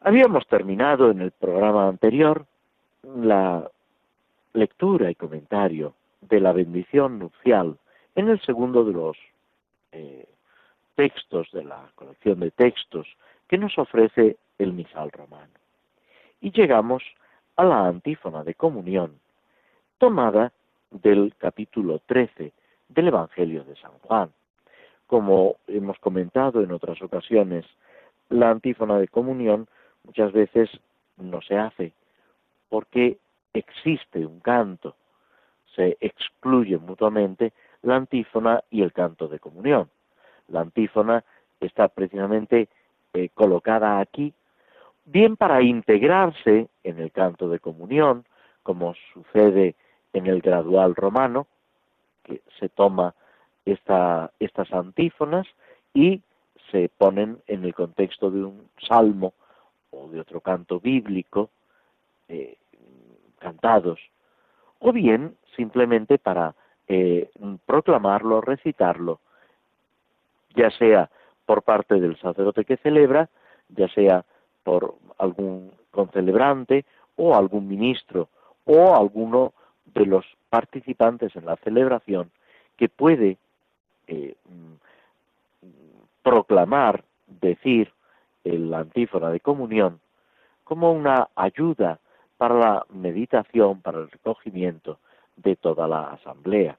Habíamos 0.00 0.46
terminado 0.46 1.10
en 1.10 1.20
el 1.20 1.30
programa 1.30 1.88
anterior 1.88 2.46
la 3.02 3.70
lectura 4.52 5.10
y 5.10 5.14
comentario 5.14 5.94
de 6.20 6.40
la 6.40 6.52
bendición 6.52 7.18
nupcial 7.18 7.78
en 8.14 8.28
el 8.28 8.40
segundo 8.42 8.84
de 8.84 8.92
los 8.92 9.16
eh, 9.92 10.26
textos 10.94 11.50
de 11.52 11.64
la 11.64 11.90
colección 11.94 12.40
de 12.40 12.50
textos 12.50 13.06
que 13.48 13.58
nos 13.58 13.78
ofrece 13.78 14.36
el 14.58 14.72
misal 14.72 15.10
romano. 15.10 15.52
Y 16.40 16.50
llegamos 16.50 17.02
a 17.56 17.64
la 17.64 17.86
antífona 17.86 18.44
de 18.44 18.54
comunión 18.54 19.20
tomada 19.98 20.52
del 20.90 21.34
capítulo 21.38 22.00
13 22.06 22.52
del 22.88 23.08
Evangelio 23.08 23.64
de 23.64 23.76
San 23.76 23.92
Juan. 24.02 24.30
Como 25.06 25.56
hemos 25.66 25.98
comentado 25.98 26.62
en 26.62 26.72
otras 26.72 27.00
ocasiones, 27.02 27.66
la 28.28 28.50
antífona 28.50 28.98
de 28.98 29.08
comunión 29.08 29.68
muchas 30.04 30.32
veces 30.32 30.70
no 31.16 31.42
se 31.42 31.56
hace 31.56 31.92
porque 32.68 33.18
existe 33.52 34.24
un 34.24 34.40
canto, 34.40 34.96
se 35.76 35.98
excluye 36.00 36.78
mutuamente 36.78 37.52
la 37.82 37.96
antífona 37.96 38.62
y 38.70 38.82
el 38.82 38.94
canto 38.94 39.28
de 39.28 39.38
comunión. 39.38 39.90
La 40.48 40.60
antífona 40.60 41.22
está 41.60 41.88
precisamente 41.88 42.68
eh, 43.12 43.28
colocada 43.34 44.00
aquí, 44.00 44.32
bien 45.04 45.36
para 45.36 45.60
integrarse 45.60 46.68
en 46.82 46.98
el 46.98 47.12
canto 47.12 47.50
de 47.50 47.58
comunión, 47.58 48.24
como 48.62 48.94
sucede 49.12 49.74
en 50.14 50.26
el 50.26 50.40
gradual 50.40 50.94
romano, 50.94 51.46
que 52.22 52.40
se 52.58 52.70
toma 52.70 53.14
esta, 53.64 54.30
estas 54.38 54.72
antífonas 54.72 55.46
y 55.94 56.20
se 56.70 56.88
ponen 56.96 57.38
en 57.46 57.64
el 57.64 57.74
contexto 57.74 58.30
de 58.30 58.44
un 58.44 58.68
salmo 58.88 59.34
o 59.90 60.08
de 60.08 60.20
otro 60.20 60.40
canto 60.40 60.80
bíblico 60.80 61.50
eh, 62.28 62.56
cantados, 63.38 64.00
o 64.78 64.92
bien 64.92 65.36
simplemente 65.56 66.18
para 66.18 66.54
eh, 66.88 67.30
proclamarlo, 67.66 68.40
recitarlo, 68.40 69.20
ya 70.54 70.70
sea 70.70 71.10
por 71.44 71.62
parte 71.62 72.00
del 72.00 72.18
sacerdote 72.18 72.64
que 72.64 72.76
celebra, 72.78 73.28
ya 73.68 73.88
sea 73.88 74.24
por 74.62 74.94
algún 75.18 75.72
concelebrante 75.90 76.84
o 77.16 77.34
algún 77.34 77.68
ministro 77.68 78.28
o 78.64 78.96
alguno 78.96 79.52
de 79.86 80.06
los 80.06 80.24
participantes 80.48 81.34
en 81.36 81.46
la 81.46 81.56
celebración 81.56 82.30
que 82.76 82.88
puede 82.88 83.36
eh, 84.12 84.34
mm, 84.44 85.66
proclamar, 86.22 87.02
decir 87.26 87.90
el 88.44 88.72
antífona 88.74 89.30
de 89.30 89.40
comunión 89.40 90.00
como 90.64 90.92
una 90.92 91.28
ayuda 91.34 91.98
para 92.36 92.54
la 92.54 92.86
meditación, 92.90 93.80
para 93.80 94.00
el 94.00 94.10
recogimiento 94.10 94.98
de 95.36 95.56
toda 95.56 95.88
la 95.88 96.10
asamblea. 96.12 96.76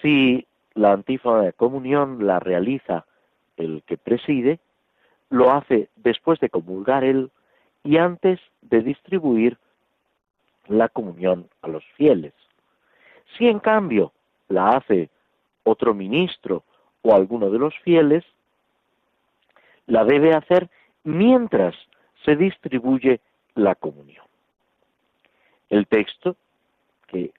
Si 0.00 0.46
la 0.74 0.92
antífona 0.92 1.42
de 1.42 1.52
comunión 1.52 2.26
la 2.26 2.38
realiza 2.40 3.04
el 3.56 3.82
que 3.86 3.98
preside, 3.98 4.58
lo 5.28 5.52
hace 5.52 5.88
después 5.96 6.40
de 6.40 6.48
comulgar 6.48 7.04
él 7.04 7.30
y 7.84 7.98
antes 7.98 8.40
de 8.62 8.80
distribuir 8.80 9.58
la 10.68 10.88
comunión 10.88 11.48
a 11.62 11.68
los 11.68 11.84
fieles. 11.96 12.32
Si 13.36 13.46
en 13.46 13.58
cambio 13.58 14.12
la 14.48 14.76
hace 14.76 15.10
otro 15.66 15.94
ministro 15.94 16.62
o 17.02 17.14
alguno 17.14 17.50
de 17.50 17.58
los 17.58 17.76
fieles, 17.80 18.24
la 19.86 20.04
debe 20.04 20.32
hacer 20.32 20.70
mientras 21.04 21.74
se 22.24 22.36
distribuye 22.36 23.20
la 23.54 23.74
comunión. 23.74 24.24
El 25.68 25.86
texto, 25.86 26.36
que 27.08 27.32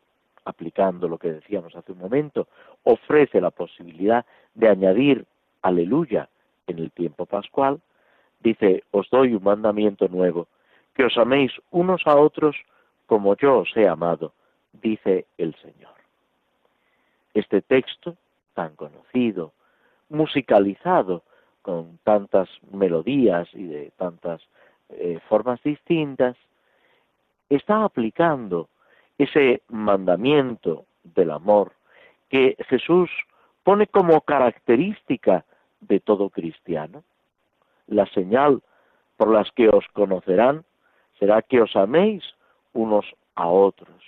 aplicando 0.44 1.08
lo 1.08 1.18
que 1.18 1.32
decíamos 1.32 1.76
hace 1.76 1.94
un 1.94 2.00
momento, 2.00 2.48
ofrece 2.84 3.42
la 3.42 3.52
posibilidad 3.52 4.26
de 4.54 4.70
añadir 4.70 5.26
aleluya 5.62 6.30
en 6.68 6.80
el 6.80 6.92
tiempo 6.92 7.26
pascual, 7.26 7.80
dice, 8.42 8.84
os 8.92 9.10
doy 9.10 9.34
un 9.34 9.44
mandamiento 9.44 10.08
nuevo, 10.08 10.48
que 10.96 11.06
os 11.06 11.18
améis 11.18 11.52
unos 11.72 12.02
a 12.06 12.16
otros 12.16 12.56
como 13.06 13.36
yo 13.38 13.60
os 13.60 13.76
he 13.76 13.88
amado, 13.88 14.34
dice 14.74 15.26
el 15.38 15.56
Señor. 15.56 15.97
Este 17.38 17.62
texto, 17.62 18.18
tan 18.56 18.76
conocido, 18.76 19.54
musicalizado 20.10 21.22
con 21.62 22.00
tantas 22.04 22.50
melodías 22.72 23.48
y 23.54 23.68
de 23.68 23.92
tantas 23.96 24.42
eh, 24.90 25.20
formas 25.30 25.62
distintas, 25.62 26.36
está 27.48 27.84
aplicando 27.84 28.70
ese 29.20 29.62
mandamiento 29.68 30.86
del 31.04 31.30
amor 31.30 31.74
que 32.28 32.58
Jesús 32.70 33.12
pone 33.62 33.86
como 33.86 34.22
característica 34.22 35.46
de 35.80 36.00
todo 36.00 36.32
cristiano. 36.32 37.04
La 37.86 38.08
señal 38.08 38.64
por 39.16 39.30
las 39.30 39.52
que 39.52 39.70
os 39.70 39.88
conocerán 39.94 40.66
será 41.20 41.44
que 41.44 41.62
os 41.62 41.76
améis 41.76 42.24
unos 42.74 43.06
a 43.36 43.48
otros. 43.48 44.02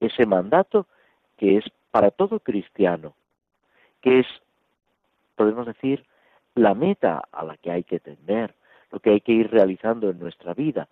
Ese 0.00 0.26
mandato 0.26 0.88
que 1.36 1.58
es 1.58 1.64
para 1.90 2.10
todo 2.10 2.40
cristiano, 2.40 3.14
que 4.00 4.20
es 4.20 4.26
podemos 5.40 5.64
decir, 5.64 6.04
la 6.54 6.74
meta 6.74 7.22
a 7.32 7.44
la 7.44 7.56
que 7.56 7.70
hay 7.70 7.82
que 7.82 7.98
tender, 7.98 8.52
lo 8.90 9.00
que 9.00 9.08
hay 9.08 9.22
que 9.22 9.32
ir 9.32 9.50
realizando 9.50 10.10
en 10.10 10.18
nuestra 10.18 10.52
vida, 10.52 10.86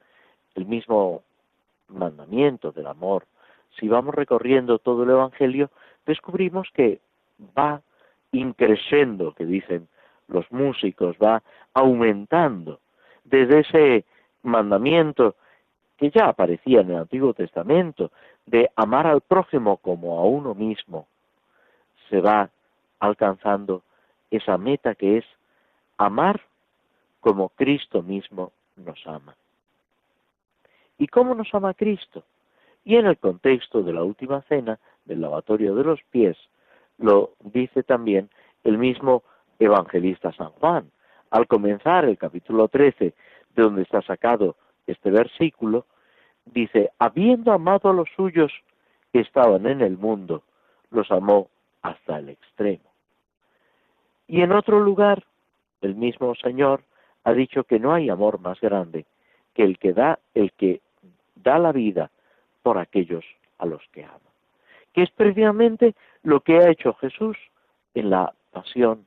el 0.54 0.64
mismo 0.64 1.22
mandamiento 1.88 2.72
del 2.72 2.86
amor. 2.86 3.26
Si 3.78 3.88
vamos 3.88 4.14
recorriendo 4.14 4.78
todo 4.78 5.02
el 5.02 5.10
Evangelio, 5.10 5.70
descubrimos 6.06 6.68
que 6.72 7.00
va 7.58 7.82
increciendo, 8.32 9.34
que 9.34 9.44
dicen 9.44 9.86
los 10.28 10.50
músicos, 10.50 11.16
va 11.22 11.42
aumentando 11.74 12.80
desde 13.24 13.60
ese 13.60 14.04
mandamiento 14.42 15.36
que 15.98 16.10
ya 16.10 16.28
aparecía 16.28 16.80
en 16.80 16.92
el 16.92 16.96
Antiguo 16.96 17.34
Testamento, 17.34 18.12
de 18.50 18.70
amar 18.76 19.06
al 19.06 19.20
prójimo 19.20 19.76
como 19.76 20.18
a 20.18 20.24
uno 20.24 20.54
mismo, 20.54 21.06
se 22.08 22.20
va 22.20 22.48
alcanzando 22.98 23.82
esa 24.30 24.56
meta 24.56 24.94
que 24.94 25.18
es 25.18 25.24
amar 25.98 26.40
como 27.20 27.50
Cristo 27.50 28.02
mismo 28.02 28.52
nos 28.76 29.06
ama. 29.06 29.36
¿Y 30.96 31.08
cómo 31.08 31.34
nos 31.34 31.52
ama 31.54 31.74
Cristo? 31.74 32.24
Y 32.84 32.96
en 32.96 33.06
el 33.06 33.18
contexto 33.18 33.82
de 33.82 33.92
la 33.92 34.02
última 34.02 34.40
cena, 34.42 34.78
del 35.04 35.20
lavatorio 35.20 35.74
de 35.74 35.84
los 35.84 36.00
pies, 36.10 36.36
lo 36.96 37.32
dice 37.40 37.82
también 37.82 38.30
el 38.64 38.78
mismo 38.78 39.22
evangelista 39.58 40.32
San 40.32 40.50
Juan. 40.52 40.90
Al 41.30 41.46
comenzar 41.46 42.06
el 42.06 42.16
capítulo 42.16 42.68
13, 42.68 43.14
de 43.54 43.62
donde 43.62 43.82
está 43.82 44.00
sacado 44.02 44.56
este 44.86 45.10
versículo, 45.10 45.84
dice, 46.52 46.90
habiendo 46.98 47.52
amado 47.52 47.90
a 47.90 47.92
los 47.92 48.08
suyos 48.16 48.52
que 49.12 49.20
estaban 49.20 49.66
en 49.66 49.80
el 49.80 49.96
mundo, 49.96 50.42
los 50.90 51.10
amó 51.10 51.48
hasta 51.82 52.18
el 52.18 52.30
extremo. 52.30 52.84
Y 54.26 54.42
en 54.42 54.52
otro 54.52 54.80
lugar, 54.80 55.24
el 55.80 55.94
mismo 55.94 56.34
Señor 56.34 56.82
ha 57.24 57.32
dicho 57.32 57.64
que 57.64 57.78
no 57.78 57.92
hay 57.92 58.10
amor 58.10 58.40
más 58.40 58.60
grande 58.60 59.06
que 59.54 59.64
el 59.64 59.78
que 59.78 59.92
da, 59.92 60.18
el 60.34 60.52
que 60.52 60.80
da 61.34 61.58
la 61.58 61.72
vida 61.72 62.10
por 62.62 62.78
aquellos 62.78 63.24
a 63.58 63.66
los 63.66 63.82
que 63.92 64.04
ama. 64.04 64.18
Que 64.92 65.02
es 65.02 65.10
previamente 65.10 65.94
lo 66.22 66.40
que 66.40 66.58
ha 66.58 66.70
hecho 66.70 66.94
Jesús 66.94 67.36
en 67.94 68.10
la 68.10 68.32
pasión, 68.52 69.06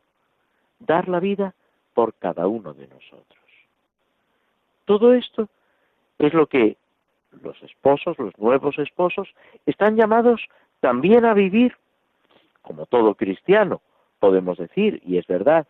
dar 0.80 1.08
la 1.08 1.20
vida 1.20 1.54
por 1.94 2.14
cada 2.16 2.48
uno 2.48 2.74
de 2.74 2.88
nosotros. 2.88 3.40
Todo 4.86 5.14
esto 5.14 5.48
es 6.18 6.34
lo 6.34 6.48
que 6.48 6.78
los 7.42 7.62
esposos, 7.64 8.18
los 8.20 8.38
nuevos 8.38 8.78
esposos, 8.80 9.30
están 9.66 9.96
llamados 9.96 10.42
también 10.80 11.26
a 11.26 11.34
vivir, 11.34 11.76
como 12.62 12.86
todo 12.86 13.16
cristiano, 13.16 13.82
podemos 14.20 14.58
decir, 14.58 15.02
y 15.06 15.18
es 15.18 15.28
verdad, 15.28 15.68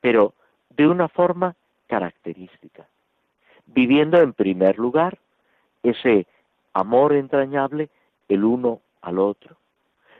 pero 0.00 0.34
de 0.70 0.86
una 0.86 1.08
forma 1.08 1.54
característica, 1.86 2.86
viviendo 3.66 4.20
en 4.20 4.32
primer 4.32 4.78
lugar 4.78 5.18
ese 5.82 6.26
amor 6.72 7.14
entrañable 7.14 7.88
el 8.28 8.44
uno 8.44 8.80
al 9.02 9.18
otro, 9.18 9.56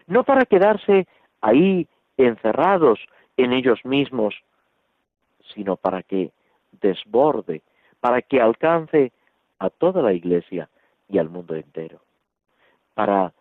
no 0.07 0.25
para 0.25 0.45
quedarse 0.45 1.07
ahí 1.41 1.87
encerrados 2.17 2.99
en 3.37 3.53
ellos 3.53 3.85
mismos, 3.85 4.35
sino 5.55 5.77
para 5.77 6.03
que 6.03 6.31
desborde, 6.81 7.63
para 8.01 8.23
que 8.23 8.41
alcance 8.41 9.13
a 9.61 9.71
toda 9.71 10.03
la 10.03 10.13
Iglesia 10.13 10.69
y 11.09 11.19
al 11.19 11.29
mundo 11.29 11.55
entero, 11.55 12.01
para 12.95 13.33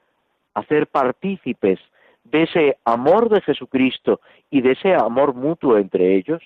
hacer 0.53 0.87
partícipes 0.87 1.79
de 2.25 2.43
ese 2.43 2.77
amor 2.85 3.29
de 3.29 3.41
Jesucristo 3.41 4.19
y 4.51 4.61
de 4.61 4.73
ese 4.73 4.93
amor 4.93 5.33
mutuo 5.33 5.77
entre 5.77 6.15
ellos, 6.15 6.43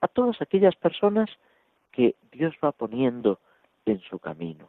a 0.00 0.08
todas 0.08 0.40
aquellas 0.42 0.76
personas 0.76 1.30
que 1.92 2.14
Dios 2.32 2.54
va 2.62 2.72
poniendo 2.72 3.38
en 3.86 4.00
su 4.00 4.18
camino. 4.18 4.68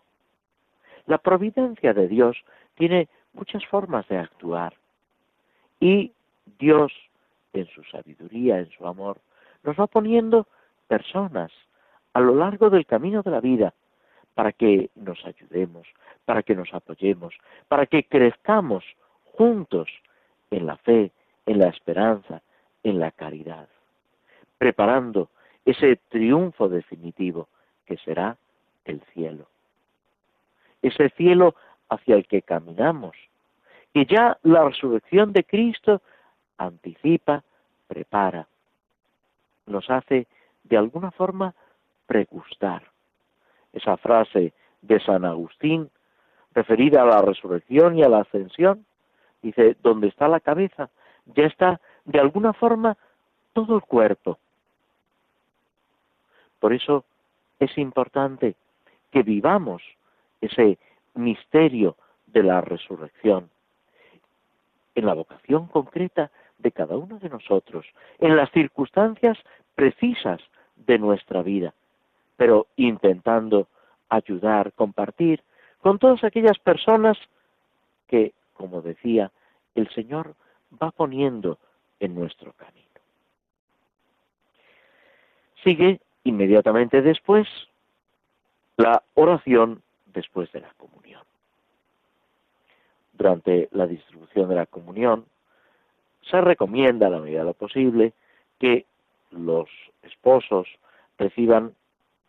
La 1.06 1.18
providencia 1.18 1.94
de 1.94 2.08
Dios 2.08 2.38
tiene 2.76 3.10
muchas 3.34 3.66
formas 3.66 4.08
de 4.08 4.18
actuar 4.18 4.74
y 5.80 6.12
Dios, 6.60 6.94
en 7.54 7.66
su 7.68 7.84
sabiduría, 7.86 8.60
en 8.60 8.70
su 8.70 8.86
amor, 8.88 9.18
nos 9.64 9.78
va 9.78 9.88
poniendo 9.88 10.48
personas 10.88 11.52
a 12.14 12.20
lo 12.20 12.36
largo 12.36 12.70
del 12.70 12.86
camino 12.86 13.22
de 13.24 13.32
la 13.32 13.42
vida 13.42 13.74
para 14.38 14.52
que 14.52 14.92
nos 14.94 15.18
ayudemos, 15.26 15.88
para 16.24 16.44
que 16.44 16.54
nos 16.54 16.72
apoyemos, 16.72 17.34
para 17.68 17.88
que 17.88 18.04
crezcamos 18.04 18.84
juntos 19.34 19.90
en 20.52 20.68
la 20.68 20.78
fe, 20.78 21.12
en 21.48 21.58
la 21.58 21.70
esperanza, 21.70 22.44
en 22.84 23.00
la 23.00 23.10
caridad, 23.10 23.68
preparando 24.60 25.32
ese 25.66 25.96
triunfo 26.10 26.70
definitivo 26.70 27.48
que 27.88 27.98
será 27.98 28.38
el 28.86 29.02
cielo. 29.12 29.48
Ese 30.84 31.10
cielo 31.18 31.56
hacia 31.90 32.14
el 32.14 32.28
que 32.28 32.44
caminamos, 32.44 33.18
que 33.92 34.06
ya 34.06 34.38
la 34.44 34.66
resurrección 34.66 35.34
de 35.34 35.46
Cristo 35.46 36.04
anticipa, 36.60 37.44
prepara, 37.88 38.48
nos 39.66 39.90
hace 39.90 40.28
de 40.64 40.78
alguna 40.78 41.10
forma 41.10 41.56
pregustar 42.06 42.84
esa 43.78 43.98
frase 43.98 44.54
de 44.82 45.00
San 45.00 45.26
Agustín 45.26 45.90
referida 46.54 47.04
a 47.04 47.06
la 47.06 47.22
resurrección 47.22 47.98
y 47.98 48.04
a 48.04 48.10
la 48.10 48.22
ascensión, 48.22 48.86
dice, 49.42 49.78
donde 49.84 50.08
está 50.08 50.28
la 50.28 50.40
cabeza, 50.40 50.90
ya 51.26 51.46
está 51.46 51.80
de 52.06 52.20
alguna 52.20 52.54
forma 52.54 52.98
todo 53.54 53.76
el 53.76 53.82
cuerpo. 53.82 54.40
Por 56.60 56.74
eso 56.74 57.06
es 57.60 57.78
importante 57.78 58.56
que 59.12 59.24
vivamos 59.24 59.84
ese 60.42 60.78
misterio 61.14 61.96
de 62.28 62.44
la 62.44 62.62
resurrección 62.62 63.50
en 64.96 65.06
la 65.06 65.14
vocación 65.14 65.68
concreta 65.68 66.32
de 66.58 66.72
cada 66.72 66.98
uno 66.98 67.20
de 67.20 67.30
nosotros, 67.30 67.86
en 68.18 68.36
las 68.36 68.52
circunstancias 68.52 69.38
precisas 69.76 70.42
de 70.76 70.98
nuestra 70.98 71.44
vida 71.44 71.74
pero 72.38 72.68
intentando 72.76 73.68
ayudar, 74.10 74.72
compartir 74.74 75.44
con 75.82 76.00
todas 76.00 76.24
aquellas 76.24 76.58
personas 76.60 77.18
que, 78.08 78.34
como 78.54 78.82
decía, 78.82 79.32
el 79.76 79.90
Señor 79.90 80.36
va 80.82 80.92
poniendo 80.92 81.58
en 82.00 82.16
nuestro 82.16 82.54
camino. 82.54 82.78
Sigue 85.64 86.00
inmediatamente 86.24 87.02
después 87.02 87.48
la 88.78 89.04
oración 89.16 89.82
después 90.14 90.52
de 90.52 90.62
la 90.62 90.74
comunión. 90.78 91.24
Durante 93.14 93.68
la 93.72 93.88
distribución 93.88 94.50
de 94.50 94.56
la 94.56 94.66
comunión 94.68 95.26
se 96.30 96.40
recomienda, 96.42 97.08
a 97.08 97.10
la 97.10 97.20
medida 97.20 97.40
de 97.40 97.46
lo 97.46 97.54
posible, 97.54 98.14
que 98.60 98.86
los 99.32 99.68
esposos 100.04 100.68
reciban 101.18 101.74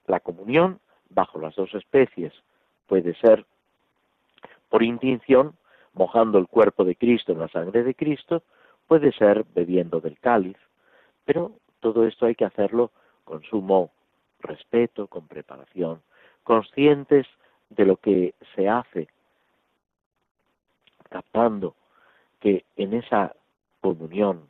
la 0.08 0.20
comunión 0.20 0.80
bajo 1.10 1.38
las 1.38 1.54
dos 1.54 1.72
especies. 1.74 2.32
Puede 2.86 3.14
ser 3.14 3.44
por 4.68 4.82
intinción, 4.82 5.54
mojando 5.94 6.38
el 6.38 6.48
cuerpo 6.48 6.84
de 6.84 6.96
Cristo 6.96 7.32
en 7.32 7.40
la 7.40 7.48
sangre 7.48 7.82
de 7.82 7.94
Cristo, 7.94 8.42
puede 8.86 9.12
ser 9.12 9.44
bebiendo 9.54 10.00
del 10.00 10.18
cáliz, 10.18 10.56
pero 11.24 11.52
todo 11.80 12.06
esto 12.06 12.26
hay 12.26 12.34
que 12.34 12.44
hacerlo 12.44 12.90
con 13.24 13.42
sumo 13.44 13.90
respeto, 14.40 15.06
con 15.06 15.26
preparación, 15.26 16.00
conscientes 16.42 17.26
de 17.70 17.84
lo 17.84 17.96
que 17.96 18.34
se 18.54 18.68
hace, 18.68 19.08
captando 21.10 21.74
que 22.40 22.64
en 22.76 22.94
esa 22.94 23.34
comunión, 23.80 24.48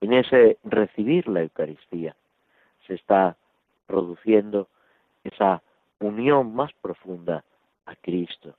en 0.00 0.12
ese 0.12 0.58
recibir 0.64 1.28
la 1.28 1.42
Eucaristía, 1.42 2.16
se 2.86 2.94
está 2.94 3.36
produciendo 3.86 4.68
esa 5.24 5.62
unión 6.00 6.54
más 6.54 6.72
profunda 6.80 7.44
a 7.86 7.96
Cristo. 7.96 8.54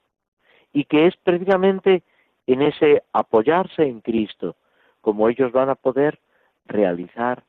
Y 0.73 0.86
que 0.86 1.08
es 1.08 1.15
precisamente 1.17 2.04
en 2.47 2.62
ese 2.62 3.04
apoyarse 3.13 3.84
en 3.84 4.01
Cristo 4.01 4.56
como 5.01 5.30
ellos 5.30 5.51
van 5.51 5.69
a 5.69 5.75
poder 5.75 6.19
realizar 6.65 7.43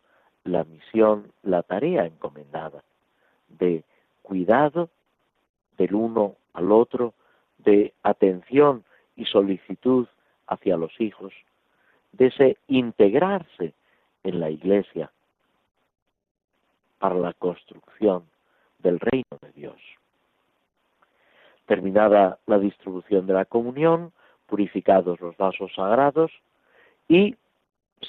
la 0.44 0.64
misión, 0.64 1.32
la 1.42 1.62
tarea 1.62 2.04
encomendada 2.04 2.84
de 3.48 3.82
cuidado 4.22 4.90
del 5.78 5.94
uno 5.94 6.36
al 6.52 6.72
otro, 6.72 7.14
de 7.58 7.92
atención 8.02 8.84
y 9.16 9.24
solicitud 9.24 10.06
hacia 10.46 10.76
los 10.76 11.00
hijos, 11.00 11.32
de 12.12 12.26
ese 12.26 12.56
integrarse 12.68 13.74
en 14.22 14.40
la 14.40 14.50
iglesia 14.50 15.10
para 16.98 17.14
la 17.14 17.32
construcción 17.34 18.24
del 18.78 19.00
reino 19.00 19.38
de 19.40 19.52
Dios. 19.52 19.76
Terminada 21.66 22.38
la 22.46 22.58
distribución 22.58 23.26
de 23.26 23.34
la 23.34 23.44
comunión, 23.44 24.12
purificados 24.46 25.20
los 25.20 25.36
vasos 25.36 25.72
sagrados 25.74 26.30
y, 27.08 27.36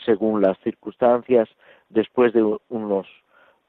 según 0.06 0.42
las 0.42 0.58
circunstancias, 0.60 1.50
después 1.90 2.34
de 2.34 2.58
unos 2.70 3.08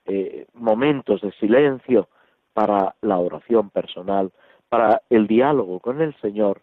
eh, 0.07 0.47
momentos 0.55 1.21
de 1.23 1.33
silencio 1.33 2.09
para 2.53 2.95
la 3.01 3.19
oración 3.19 3.71
personal, 3.71 4.33
para 4.69 5.03
el 5.11 5.27
diálogo 5.27 5.81
con 5.81 6.01
el 6.03 6.15
Señor, 6.21 6.61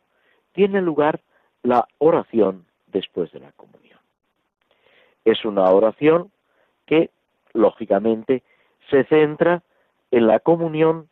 tiene 0.52 0.82
lugar 0.82 1.22
la 1.64 1.88
oración 1.98 2.66
después 2.88 3.32
de 3.32 3.40
la 3.40 3.52
comunión. 3.54 4.00
Es 5.26 5.44
una 5.44 5.64
oración 5.72 6.32
que, 6.86 7.10
lógicamente, 7.54 8.44
se 8.90 9.04
centra 9.06 9.64
en 10.12 10.28
la 10.28 10.40
comunión 10.40 11.10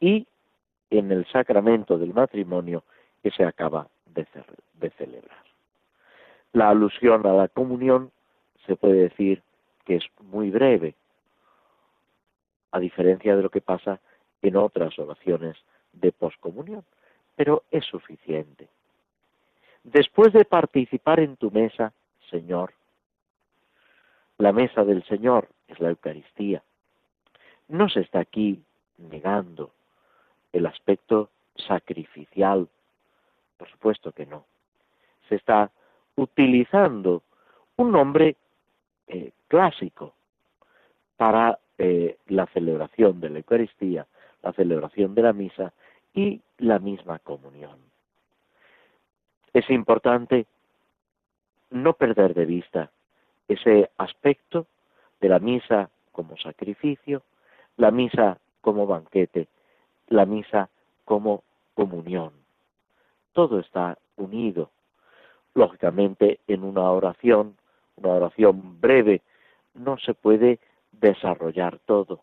y 0.00 0.26
en 0.90 1.12
el 1.12 1.26
sacramento 1.26 1.98
del 1.98 2.14
matrimonio 2.14 2.84
que 3.22 3.30
se 3.30 3.44
acaba 3.44 3.88
de, 4.06 4.26
celebrar. 4.96 5.44
La 6.52 6.70
alusión 6.70 7.26
a 7.26 7.32
la 7.32 7.48
comunión 7.48 8.10
se 8.66 8.76
puede 8.76 9.02
decir 9.02 9.42
que 9.84 9.96
es 9.96 10.04
muy 10.20 10.50
breve, 10.50 10.94
a 12.72 12.78
diferencia 12.78 13.36
de 13.36 13.42
lo 13.42 13.50
que 13.50 13.60
pasa 13.60 14.00
en 14.42 14.56
otras 14.56 14.98
oraciones 14.98 15.56
de 15.92 16.12
poscomunión, 16.12 16.84
pero 17.36 17.64
es 17.70 17.84
suficiente. 17.84 18.68
Después 19.84 20.32
de 20.32 20.44
participar 20.44 21.20
en 21.20 21.36
tu 21.36 21.50
mesa, 21.50 21.92
Señor, 22.30 22.72
la 24.36 24.52
mesa 24.52 24.84
del 24.84 25.04
Señor 25.04 25.48
es 25.66 25.80
la 25.80 25.90
Eucaristía. 25.90 26.62
No 27.68 27.88
se 27.88 28.00
está 28.00 28.20
aquí 28.20 28.62
negando 28.98 29.72
el 30.52 30.66
aspecto 30.66 31.30
sacrificial, 31.56 32.68
por 33.56 33.70
supuesto 33.70 34.12
que 34.12 34.26
no. 34.26 34.44
Se 35.28 35.34
está 35.34 35.70
utilizando 36.16 37.22
un 37.76 37.92
nombre 37.92 38.36
eh, 39.06 39.32
clásico 39.48 40.14
para 41.16 41.58
eh, 41.76 42.18
la 42.26 42.46
celebración 42.46 43.20
de 43.20 43.30
la 43.30 43.38
Eucaristía, 43.38 44.06
la 44.42 44.52
celebración 44.52 45.14
de 45.14 45.22
la 45.22 45.32
misa 45.32 45.72
y 46.14 46.40
la 46.58 46.78
misma 46.78 47.18
comunión. 47.18 47.78
Es 49.52 49.68
importante 49.70 50.46
no 51.70 51.92
perder 51.94 52.34
de 52.34 52.46
vista 52.46 52.90
ese 53.46 53.90
aspecto 53.98 54.66
de 55.20 55.28
la 55.28 55.38
misa 55.38 55.90
como 56.12 56.36
sacrificio, 56.36 57.22
la 57.78 57.90
misa 57.90 58.38
como 58.60 58.86
banquete, 58.86 59.48
la 60.08 60.26
misa 60.26 60.68
como 61.04 61.44
comunión. 61.74 62.32
Todo 63.32 63.60
está 63.60 63.96
unido. 64.16 64.70
Lógicamente, 65.54 66.40
en 66.48 66.64
una 66.64 66.90
oración, 66.90 67.56
una 67.96 68.10
oración 68.10 68.80
breve, 68.80 69.22
no 69.74 69.96
se 69.98 70.12
puede 70.12 70.58
desarrollar 70.92 71.78
todo. 71.86 72.20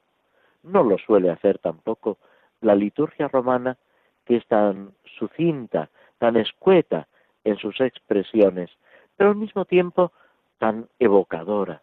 No 0.61 0.83
lo 0.83 0.97
suele 0.97 1.31
hacer 1.31 1.57
tampoco 1.59 2.17
la 2.61 2.75
liturgia 2.75 3.29
romana, 3.29 3.77
que 4.25 4.35
es 4.37 4.45
tan 4.47 4.93
sucinta, 5.17 5.89
tan 6.17 6.35
escueta 6.35 7.07
en 7.45 7.57
sus 7.57 7.79
expresiones, 7.79 8.71
pero 9.15 9.29
al 9.29 9.35
mismo 9.37 9.63
tiempo 9.63 10.11
tan 10.57 10.89
evocadora. 10.99 11.81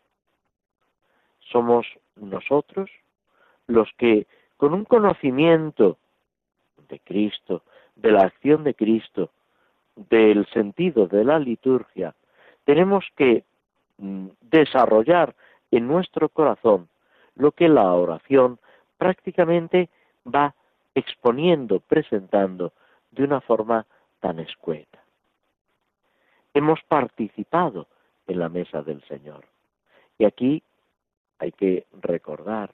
Somos 1.40 1.86
nosotros 2.16 2.90
los 3.72 3.88
que, 3.96 4.26
con 4.56 4.74
un 4.74 4.84
conocimiento 4.84 5.98
de 6.88 7.00
Cristo, 7.00 7.62
de 7.96 8.12
la 8.12 8.22
acción 8.22 8.64
de 8.64 8.74
Cristo, 8.74 9.30
del 9.96 10.46
sentido 10.46 11.06
de 11.06 11.24
la 11.24 11.38
liturgia, 11.38 12.14
tenemos 12.64 13.04
que 13.16 13.44
mm, 13.98 14.28
desarrollar 14.40 15.34
en 15.70 15.88
nuestro 15.88 16.28
corazón 16.28 16.88
lo 17.34 17.52
que 17.52 17.68
la 17.68 17.92
oración 17.92 18.58
prácticamente 18.98 19.88
va 20.26 20.54
exponiendo, 20.94 21.80
presentando 21.80 22.72
de 23.10 23.24
una 23.24 23.40
forma 23.40 23.86
tan 24.20 24.38
escueta. 24.38 25.02
Hemos 26.54 26.80
participado 26.82 27.86
en 28.26 28.38
la 28.38 28.48
mesa 28.48 28.82
del 28.82 29.02
Señor. 29.08 29.44
Y 30.18 30.24
aquí 30.24 30.62
hay 31.38 31.52
que 31.52 31.86
recordar 32.00 32.72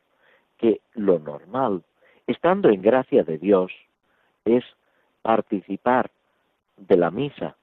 que 0.58 0.80
lo 0.94 1.18
normal, 1.18 1.82
estando 2.26 2.68
en 2.68 2.82
gracia 2.82 3.22
de 3.24 3.38
Dios, 3.38 3.72
es 4.44 4.64
participar 5.22 6.10
de 6.76 6.96
la 6.96 7.10
misa, 7.10 7.56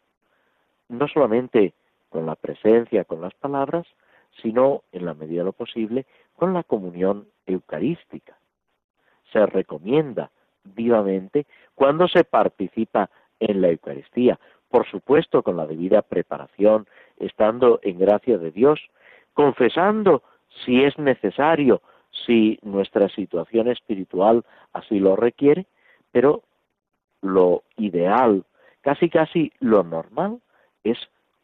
no 0.89 1.07
solamente 1.07 1.73
con 2.09 2.25
la 2.25 2.35
presencia, 2.35 3.03
con 3.03 3.21
las 3.21 3.33
palabras, 3.35 3.85
sino, 4.41 4.83
en 4.91 5.05
la 5.05 5.13
medida 5.13 5.39
de 5.39 5.45
lo 5.45 5.53
posible, 5.53 6.05
con 6.35 6.53
la 6.53 6.63
comunión 6.63 7.27
eucarística. 7.45 8.37
Se 9.31 9.45
recomienda 9.45 10.31
vivamente 10.63 11.45
cuando 11.73 12.07
se 12.07 12.23
participa 12.23 13.09
en 13.39 13.61
la 13.61 13.69
Eucaristía, 13.69 14.39
por 14.69 14.87
supuesto 14.87 15.43
con 15.43 15.57
la 15.57 15.65
debida 15.65 16.01
preparación, 16.01 16.87
estando 17.17 17.79
en 17.83 17.99
gracia 17.99 18.37
de 18.37 18.51
Dios, 18.51 18.79
confesando 19.33 20.23
si 20.63 20.83
es 20.83 20.97
necesario, 20.97 21.81
si 22.25 22.59
nuestra 22.61 23.09
situación 23.09 23.67
espiritual 23.67 24.43
así 24.73 24.99
lo 24.99 25.15
requiere, 25.15 25.65
pero 26.11 26.43
lo 27.21 27.63
ideal, 27.77 28.45
casi 28.81 29.09
casi 29.09 29.51
lo 29.59 29.83
normal, 29.83 30.41
es 30.83 30.97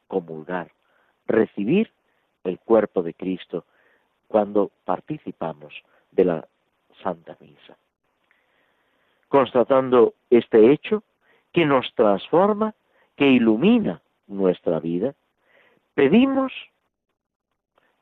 comulgar, 0.08 0.72
recibir 1.26 1.92
el 2.44 2.60
cuerpo 2.60 3.04
de 3.04 3.14
Cristo 3.14 3.66
cuando 4.28 4.72
participamos 4.86 5.74
de 6.12 6.26
la 6.26 6.48
Santa 7.04 7.36
Misa. 7.40 7.78
Constatando 9.28 10.14
este 10.30 10.72
hecho 10.72 11.04
que 11.52 11.66
nos 11.66 11.94
transforma, 11.96 12.74
que 13.16 13.28
ilumina 13.28 14.02
nuestra 14.28 14.80
vida, 14.80 15.14
pedimos 15.94 16.54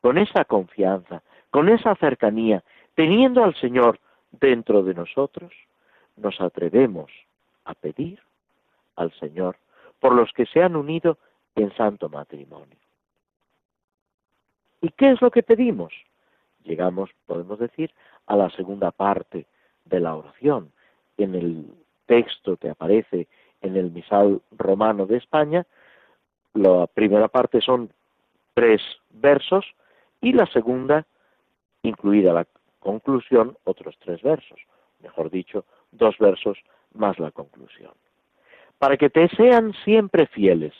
con 0.00 0.18
esa 0.18 0.44
confianza, 0.44 1.22
con 1.50 1.68
esa 1.68 1.94
cercanía, 1.96 2.62
teniendo 2.94 3.44
al 3.44 3.54
Señor 3.56 3.98
dentro 4.30 4.82
de 4.82 4.94
nosotros, 4.94 5.52
nos 6.16 6.40
atrevemos 6.40 7.10
a 7.64 7.74
pedir 7.74 8.20
al 8.96 9.12
Señor 9.12 9.56
por 9.98 10.14
los 10.14 10.32
que 10.32 10.46
se 10.46 10.62
han 10.62 10.76
unido 10.76 11.18
en 11.54 11.74
santo 11.76 12.08
matrimonio. 12.08 12.76
¿Y 14.80 14.88
qué 14.90 15.10
es 15.10 15.20
lo 15.20 15.30
que 15.30 15.42
pedimos? 15.42 15.92
Llegamos, 16.64 17.10
podemos 17.26 17.58
decir, 17.58 17.92
a 18.26 18.36
la 18.36 18.50
segunda 18.50 18.90
parte 18.90 19.46
de 19.84 20.00
la 20.00 20.14
oración. 20.14 20.72
En 21.18 21.34
el 21.34 21.66
texto 22.06 22.56
que 22.56 22.70
aparece 22.70 23.28
en 23.60 23.76
el 23.76 23.90
misal 23.90 24.40
romano 24.52 25.06
de 25.06 25.18
España, 25.18 25.66
la 26.54 26.86
primera 26.86 27.28
parte 27.28 27.60
son 27.60 27.90
tres 28.54 28.80
versos 29.10 29.66
y 30.20 30.32
la 30.32 30.46
segunda, 30.46 31.06
incluida 31.82 32.32
la 32.32 32.46
conclusión, 32.78 33.56
otros 33.64 33.96
tres 33.98 34.22
versos. 34.22 34.60
Mejor 35.00 35.30
dicho, 35.30 35.64
dos 35.92 36.16
versos 36.18 36.58
más 36.94 37.18
la 37.18 37.30
conclusión. 37.30 37.92
Para 38.78 38.96
que 38.96 39.10
te 39.10 39.28
sean 39.28 39.74
siempre 39.84 40.26
fieles 40.26 40.74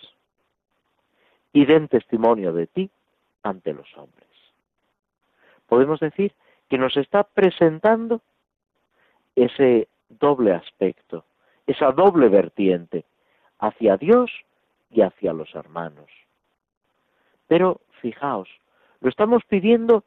y 1.53 1.65
den 1.67 1.89
testimonio 1.89 2.53
de 2.53 2.67
ti 2.67 2.91
ante 3.43 3.73
los 3.73 3.89
hombres. 3.97 4.29
Podemos 5.67 6.01
decir 6.01 6.35
que 6.69 6.79
nos 6.79 6.97
está 6.97 7.25
presentando 7.25 8.21
ese 9.37 9.89
doble 10.09 10.53
aspecto, 10.53 11.25
esa 11.67 11.93
doble 11.93 12.29
vertiente 12.29 13.05
hacia 13.59 13.97
Dios 13.97 14.31
y 14.91 15.03
hacia 15.03 15.33
los 15.33 15.55
hermanos. 15.55 16.11
Pero 17.47 17.81
fijaos, 18.01 18.49
lo 19.01 19.09
estamos 19.09 19.45
pidiendo 19.45 20.05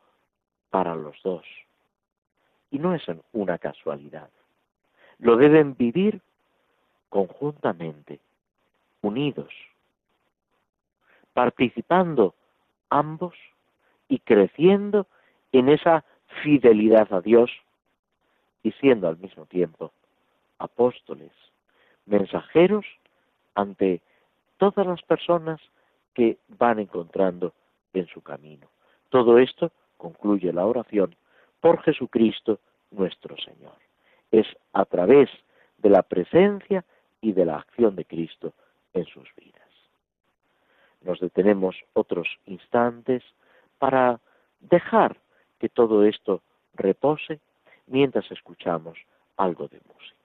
para 0.73 0.95
los 0.95 1.15
dos. 1.21 1.45
Y 2.71 2.79
no 2.79 2.95
es 2.95 3.03
una 3.31 3.59
casualidad. 3.59 4.31
Lo 5.19 5.37
deben 5.37 5.77
vivir 5.77 6.19
conjuntamente, 7.09 8.19
unidos, 9.03 9.53
participando 11.31 12.33
ambos 12.89 13.35
y 14.07 14.17
creciendo 14.17 15.05
en 15.51 15.69
esa 15.69 16.05
fidelidad 16.41 17.13
a 17.13 17.21
Dios 17.21 17.51
y 18.63 18.71
siendo 18.71 19.07
al 19.07 19.17
mismo 19.17 19.45
tiempo 19.45 19.91
apóstoles, 20.57 21.33
mensajeros 22.07 22.87
ante 23.53 24.01
todas 24.57 24.87
las 24.87 25.03
personas 25.03 25.61
que 26.15 26.39
van 26.47 26.79
encontrando 26.79 27.53
en 27.93 28.07
su 28.07 28.23
camino. 28.23 28.67
Todo 29.09 29.37
esto 29.37 29.71
concluye 30.03 30.51
la 30.51 30.65
oración 30.65 31.15
por 31.61 31.81
Jesucristo 31.81 32.59
nuestro 32.91 33.37
Señor. 33.37 33.77
Es 34.31 34.47
a 34.73 34.85
través 34.85 35.29
de 35.77 35.89
la 35.89 36.03
presencia 36.03 36.83
y 37.21 37.31
de 37.31 37.45
la 37.45 37.57
acción 37.57 37.95
de 37.95 38.05
Cristo 38.05 38.53
en 38.93 39.05
sus 39.05 39.27
vidas 39.35 39.63
nos 41.03 41.19
detenemos 41.19 41.75
otros 41.93 42.27
instantes 42.45 43.23
para 43.77 44.19
dejar 44.59 45.17
que 45.59 45.69
todo 45.69 46.05
esto 46.05 46.41
repose 46.73 47.39
mientras 47.87 48.29
escuchamos 48.31 48.97
algo 49.37 49.67
de 49.67 49.79
música. 49.93 50.22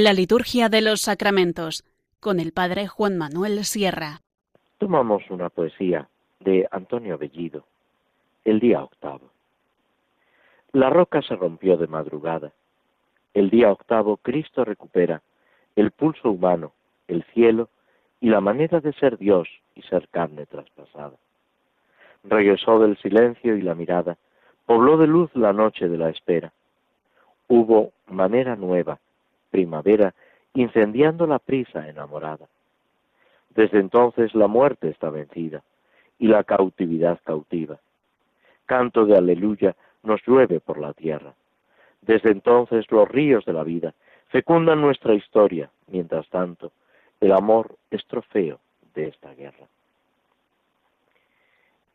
La 0.00 0.12
liturgia 0.12 0.68
de 0.68 0.80
los 0.80 1.00
sacramentos 1.00 1.82
con 2.20 2.38
el 2.38 2.52
padre 2.52 2.86
Juan 2.86 3.18
Manuel 3.18 3.64
Sierra. 3.64 4.20
Tomamos 4.78 5.28
una 5.28 5.48
poesía 5.48 6.08
de 6.38 6.68
Antonio 6.70 7.18
Bellido, 7.18 7.64
el 8.44 8.60
día 8.60 8.80
octavo. 8.80 9.32
La 10.70 10.88
roca 10.88 11.20
se 11.22 11.34
rompió 11.34 11.76
de 11.76 11.88
madrugada. 11.88 12.52
El 13.34 13.50
día 13.50 13.72
octavo 13.72 14.18
Cristo 14.18 14.64
recupera 14.64 15.20
el 15.74 15.90
pulso 15.90 16.30
humano, 16.30 16.74
el 17.08 17.24
cielo 17.34 17.68
y 18.20 18.28
la 18.28 18.40
manera 18.40 18.78
de 18.78 18.92
ser 18.92 19.18
Dios 19.18 19.48
y 19.74 19.82
ser 19.82 20.06
carne 20.10 20.46
traspasada. 20.46 21.16
Regresó 22.22 22.78
del 22.78 22.96
silencio 22.98 23.56
y 23.56 23.62
la 23.62 23.74
mirada, 23.74 24.16
pobló 24.64 24.96
de 24.96 25.08
luz 25.08 25.28
la 25.34 25.52
noche 25.52 25.88
de 25.88 25.98
la 25.98 26.10
espera. 26.10 26.52
Hubo 27.48 27.90
manera 28.06 28.54
nueva 28.54 29.00
primavera, 29.50 30.14
incendiando 30.54 31.26
la 31.26 31.38
prisa 31.38 31.88
enamorada. 31.88 32.46
Desde 33.50 33.80
entonces 33.80 34.34
la 34.34 34.46
muerte 34.46 34.88
está 34.88 35.10
vencida 35.10 35.62
y 36.18 36.28
la 36.28 36.44
cautividad 36.44 37.18
cautiva. 37.24 37.78
Canto 38.66 39.06
de 39.06 39.16
aleluya 39.16 39.74
nos 40.02 40.20
llueve 40.26 40.60
por 40.60 40.78
la 40.78 40.92
tierra. 40.92 41.34
Desde 42.02 42.30
entonces 42.30 42.90
los 42.90 43.08
ríos 43.08 43.44
de 43.44 43.52
la 43.52 43.64
vida 43.64 43.94
fecundan 44.28 44.80
nuestra 44.80 45.14
historia, 45.14 45.70
mientras 45.86 46.28
tanto 46.28 46.72
el 47.20 47.32
amor 47.32 47.76
es 47.90 48.04
trofeo 48.06 48.60
de 48.94 49.08
esta 49.08 49.34
guerra. 49.34 49.66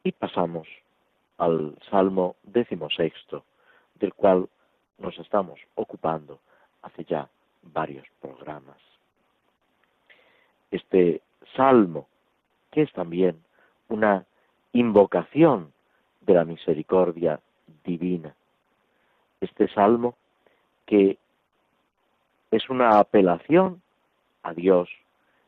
Y 0.03 0.11
pasamos 0.11 0.67
al 1.37 1.75
Salmo 1.89 2.35
decimosexto, 2.43 3.43
del 3.95 4.13
cual 4.13 4.47
nos 4.97 5.17
estamos 5.17 5.59
ocupando 5.75 6.39
hace 6.81 7.05
ya 7.05 7.29
varios 7.63 8.05
programas. 8.21 8.77
Este 10.71 11.21
salmo, 11.55 12.07
que 12.71 12.81
es 12.83 12.91
también 12.93 13.43
una 13.89 14.25
invocación 14.73 15.71
de 16.21 16.33
la 16.33 16.45
misericordia 16.45 17.39
divina. 17.83 18.35
Este 19.39 19.67
salmo 19.67 20.15
que 20.85 21.17
es 22.51 22.69
una 22.69 22.99
apelación 22.99 23.81
a 24.41 24.53
Dios 24.53 24.89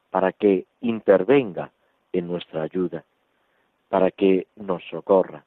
para 0.10 0.32
que 0.32 0.65
intervenga 0.82 1.71
en 2.13 2.28
nuestra 2.28 2.63
ayuda, 2.63 3.04
para 3.89 4.12
que 4.12 4.47
nos 4.56 4.84
socorra. 4.89 5.43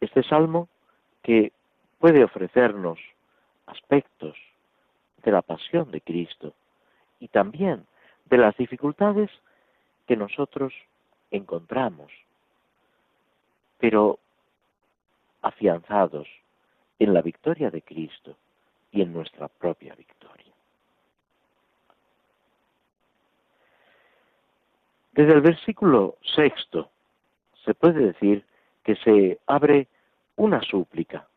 Este 0.00 0.22
salmo 0.22 0.68
que 1.22 1.52
puede 2.00 2.24
ofrecernos 2.24 2.98
aspectos 3.66 4.34
de 5.22 5.30
la 5.30 5.42
pasión 5.42 5.90
de 5.90 6.00
Cristo 6.00 6.54
y 7.20 7.28
también 7.28 7.86
de 8.24 8.38
las 8.38 8.56
dificultades 8.56 9.30
que 10.06 10.16
nosotros 10.16 10.72
encontramos, 11.30 12.10
pero 13.78 14.18
afianzados 15.42 16.26
en 16.98 17.12
la 17.12 17.20
victoria 17.20 17.70
de 17.70 17.82
Cristo 17.82 18.34
y 18.90 19.02
en 19.02 19.12
nuestra 19.12 19.48
propia 19.48 19.94
victoria. 19.94 20.52
Desde 25.12 25.34
el 25.34 25.42
versículo 25.42 26.16
sexto 26.34 26.90
se 27.62 27.74
puede 27.74 28.06
decir 28.06 28.46
que 28.82 28.96
se 28.96 29.38
abre 29.46 29.86
una 30.36 30.62
súplica 30.62 31.28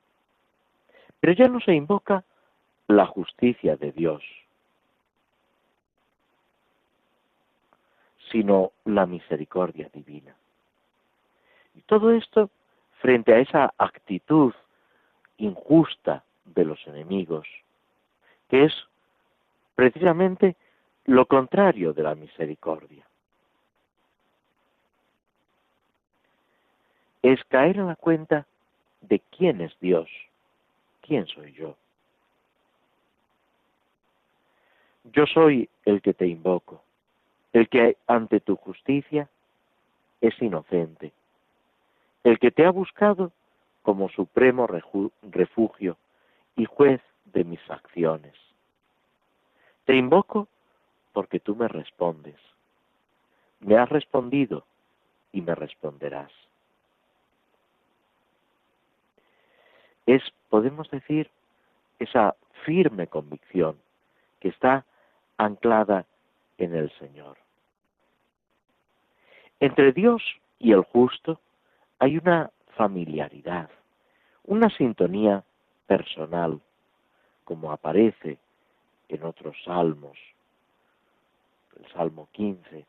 pero 1.23 1.35
ya 1.35 1.47
no 1.47 1.61
se 1.61 1.73
invoca 1.73 2.25
la 2.89 3.05
justicia 3.05 3.77
de 3.77 3.93
Dios, 3.93 4.21
sino 8.29 8.73
la 8.83 9.05
misericordia 9.05 9.89
divina. 9.93 10.35
Y 11.75 11.81
todo 11.83 12.11
esto 12.11 12.49
frente 12.99 13.33
a 13.33 13.39
esa 13.39 13.73
actitud 13.77 14.53
injusta 15.37 16.25
de 16.43 16.65
los 16.65 16.85
enemigos, 16.87 17.47
que 18.49 18.65
es 18.65 18.73
precisamente 19.75 20.57
lo 21.05 21.25
contrario 21.25 21.93
de 21.93 22.03
la 22.03 22.15
misericordia. 22.15 23.07
Es 27.21 27.41
caer 27.45 27.77
en 27.77 27.87
la 27.87 27.95
cuenta 27.95 28.45
de 28.99 29.21
quién 29.31 29.61
es 29.61 29.73
Dios 29.79 30.09
¿quién 31.05 31.27
soy 31.27 31.53
yo? 31.53 31.75
Yo 35.03 35.25
soy 35.27 35.69
el 35.85 36.01
que 36.01 36.13
te 36.13 36.25
invoco, 36.25 36.81
el 37.51 37.69
que 37.69 37.97
ante 38.07 38.39
tu 38.39 38.55
justicia 38.55 39.29
es 40.21 40.41
inocente, 40.41 41.11
el 42.23 42.39
que 42.39 42.51
te 42.51 42.65
ha 42.65 42.71
buscado 42.71 43.31
como 43.81 44.09
supremo 44.09 44.65
refugio 45.21 45.97
y 46.55 46.65
juez 46.65 47.01
de 47.25 47.43
mis 47.43 47.59
acciones. 47.69 48.33
Te 49.85 49.95
invoco 49.95 50.47
porque 51.11 51.41
tú 51.41 51.55
me 51.55 51.67
respondes. 51.67 52.37
Me 53.59 53.77
has 53.77 53.89
respondido 53.89 54.65
y 55.33 55.41
me 55.41 55.53
responderás. 55.53 56.31
Es, 60.05 60.21
podemos 60.53 60.87
decir, 60.91 61.31
esa 61.97 62.35
firme 62.63 63.07
convicción 63.07 63.75
que 64.39 64.49
está 64.49 64.85
anclada 65.35 66.05
en 66.59 66.75
el 66.75 66.91
Señor. 66.99 67.37
Entre 69.59 69.91
Dios 69.93 70.21
y 70.59 70.73
el 70.73 70.83
justo 70.83 71.39
hay 71.97 72.19
una 72.19 72.51
familiaridad, 72.77 73.67
una 74.43 74.69
sintonía 74.69 75.43
personal, 75.87 76.61
como 77.45 77.71
aparece 77.71 78.37
en 79.09 79.23
otros 79.23 79.55
salmos. 79.65 80.19
El 81.79 81.91
Salmo 81.93 82.29
15, 82.31 82.85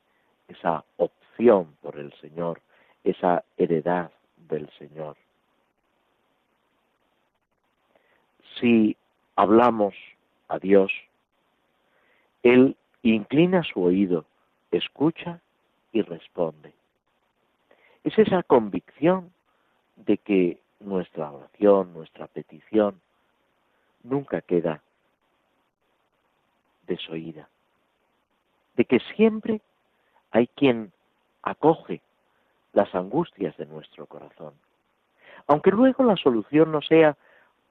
esa 0.49 0.85
opción 0.99 1.75
por 1.81 1.99
el 1.99 2.13
Señor, 2.21 2.61
esa 3.05 3.43
heredad 3.57 4.11
del 4.37 4.69
Señor. 4.79 5.17
Si 8.61 8.97
hablamos 9.37 9.95
a 10.49 10.59
Dios, 10.59 10.93
Él 12.43 12.77
inclina 13.03 13.63
su 13.63 13.83
oído, 13.83 14.25
escucha 14.71 15.41
y 15.93 16.03
responde. 16.03 16.73
Es 18.05 18.19
esa 18.19 18.43
convicción 18.43 19.33
de 19.97 20.19
que 20.19 20.59
nuestra 20.81 21.31
oración, 21.31 21.93
nuestra 21.95 22.27
petición, 22.27 23.01
nunca 24.03 24.41
queda 24.43 24.83
desoída. 26.87 27.49
De 28.77 28.85
que 28.85 29.01
siempre 29.17 29.61
hay 30.31 30.49
quien 30.49 30.93
acoge 31.43 32.01
las 32.73 32.95
angustias 32.95 33.57
de 33.57 33.67
nuestro 33.67 34.07
corazón. 34.07 34.55
Aunque 35.47 35.71
luego 35.71 36.05
la 36.05 36.17
solución 36.17 36.73
no 36.73 36.83
sea 36.83 37.17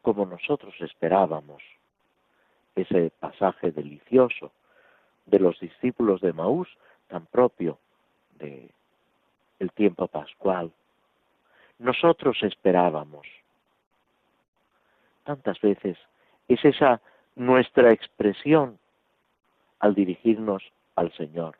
como 0.03 0.25
nosotros 0.25 0.75
esperábamos. 0.81 1.63
Ese 2.75 3.11
pasaje 3.19 3.71
delicioso 3.71 4.51
de 5.25 5.39
los 5.39 5.59
discípulos 5.59 6.21
de 6.21 6.33
Maús, 6.33 6.67
tan 7.07 7.25
propio 7.25 7.79
de 8.37 8.69
el 9.59 9.71
tiempo 9.71 10.07
pascual. 10.07 10.71
Nosotros 11.79 12.37
esperábamos. 12.43 13.25
Tantas 15.23 15.59
veces 15.61 15.97
es 16.47 16.63
esa 16.65 17.01
nuestra 17.35 17.91
expresión 17.91 18.77
al 19.79 19.95
dirigirnos 19.95 20.63
al 20.95 21.13
Señor. 21.13 21.57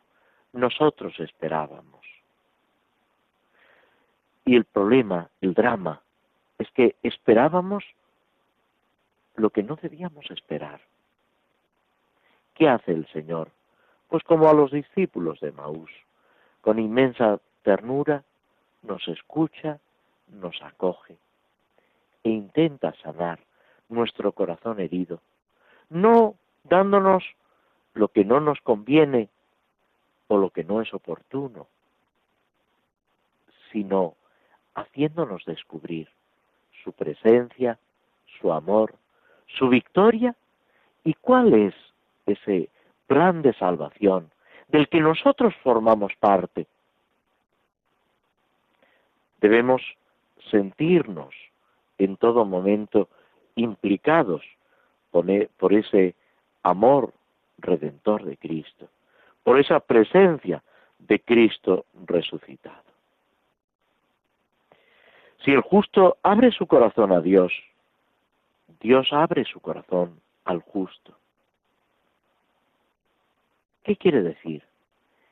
Nosotros 0.52 1.18
esperábamos. 1.20 2.06
Y 4.46 4.58
el 4.58 4.66
problema, 4.66 5.30
el 5.39 5.54
drama, 5.54 6.02
es 6.58 6.70
que 6.72 6.96
esperábamos 7.04 7.86
lo 9.36 9.50
que 9.50 9.64
no 9.64 9.78
debíamos 9.82 10.30
esperar. 10.32 10.82
¿Qué 12.56 12.70
hace 12.70 12.92
el 12.92 13.08
Señor? 13.08 13.50
Pues 14.08 14.24
como 14.24 14.48
a 14.48 14.54
los 14.54 14.72
discípulos 14.72 15.40
de 15.40 15.52
Maús, 15.52 15.90
con 16.62 16.80
inmensa 16.80 17.40
ternura 17.64 18.24
nos 18.84 19.08
escucha, 19.08 19.80
nos 20.28 20.62
acoge 20.62 21.18
e 22.24 22.30
intenta 22.30 22.94
sanar 23.02 23.40
nuestro 23.90 24.32
corazón 24.32 24.80
herido, 24.80 25.20
no 25.90 26.36
dándonos 26.64 27.24
lo 27.94 28.08
que 28.08 28.26
no 28.26 28.40
nos 28.40 28.60
conviene 28.62 29.30
o 30.28 30.38
lo 30.38 30.50
que 30.50 30.64
no 30.64 30.82
es 30.82 30.94
oportuno, 30.94 31.68
sino 33.72 34.16
haciéndonos 34.76 35.46
descubrir 35.46 36.10
su 36.84 36.94
presencia, 36.94 37.78
su 38.40 38.52
amor, 38.52 38.96
su 39.48 39.70
victoria 39.70 40.36
y 41.04 41.14
cuál 41.16 41.54
es 41.54 41.74
ese 42.26 42.70
plan 43.08 43.41
de 43.41 43.54
salvación 43.54 44.32
del 44.70 44.88
que 44.88 45.00
nosotros 45.00 45.54
formamos 45.64 46.14
parte. 46.20 46.68
Debemos 49.41 49.82
sentirnos 50.50 51.34
en 51.98 52.18
todo 52.18 52.46
momento 52.46 53.10
implicados 53.56 54.41
e, 55.14 55.50
por 55.58 55.74
ese 55.74 56.16
amor 56.64 57.14
redentor 57.60 58.24
de 58.24 58.38
Cristo, 58.38 58.88
por 59.44 59.60
esa 59.60 59.80
presencia 59.80 60.64
de 60.98 61.20
Cristo 61.20 61.86
resucitado. 62.08 62.82
Si 65.44 65.52
el 65.52 65.62
justo 65.62 66.18
abre 66.24 66.52
su 66.52 66.66
corazón 66.66 67.12
a 67.12 67.20
Dios, 67.20 67.52
Dios 68.84 69.14
abre 69.14 69.46
su 69.46 69.62
corazón 69.62 70.20
al 70.44 70.60
justo. 70.62 71.18
¿Qué 73.84 73.96
quiere 73.96 74.22
decir? 74.22 74.62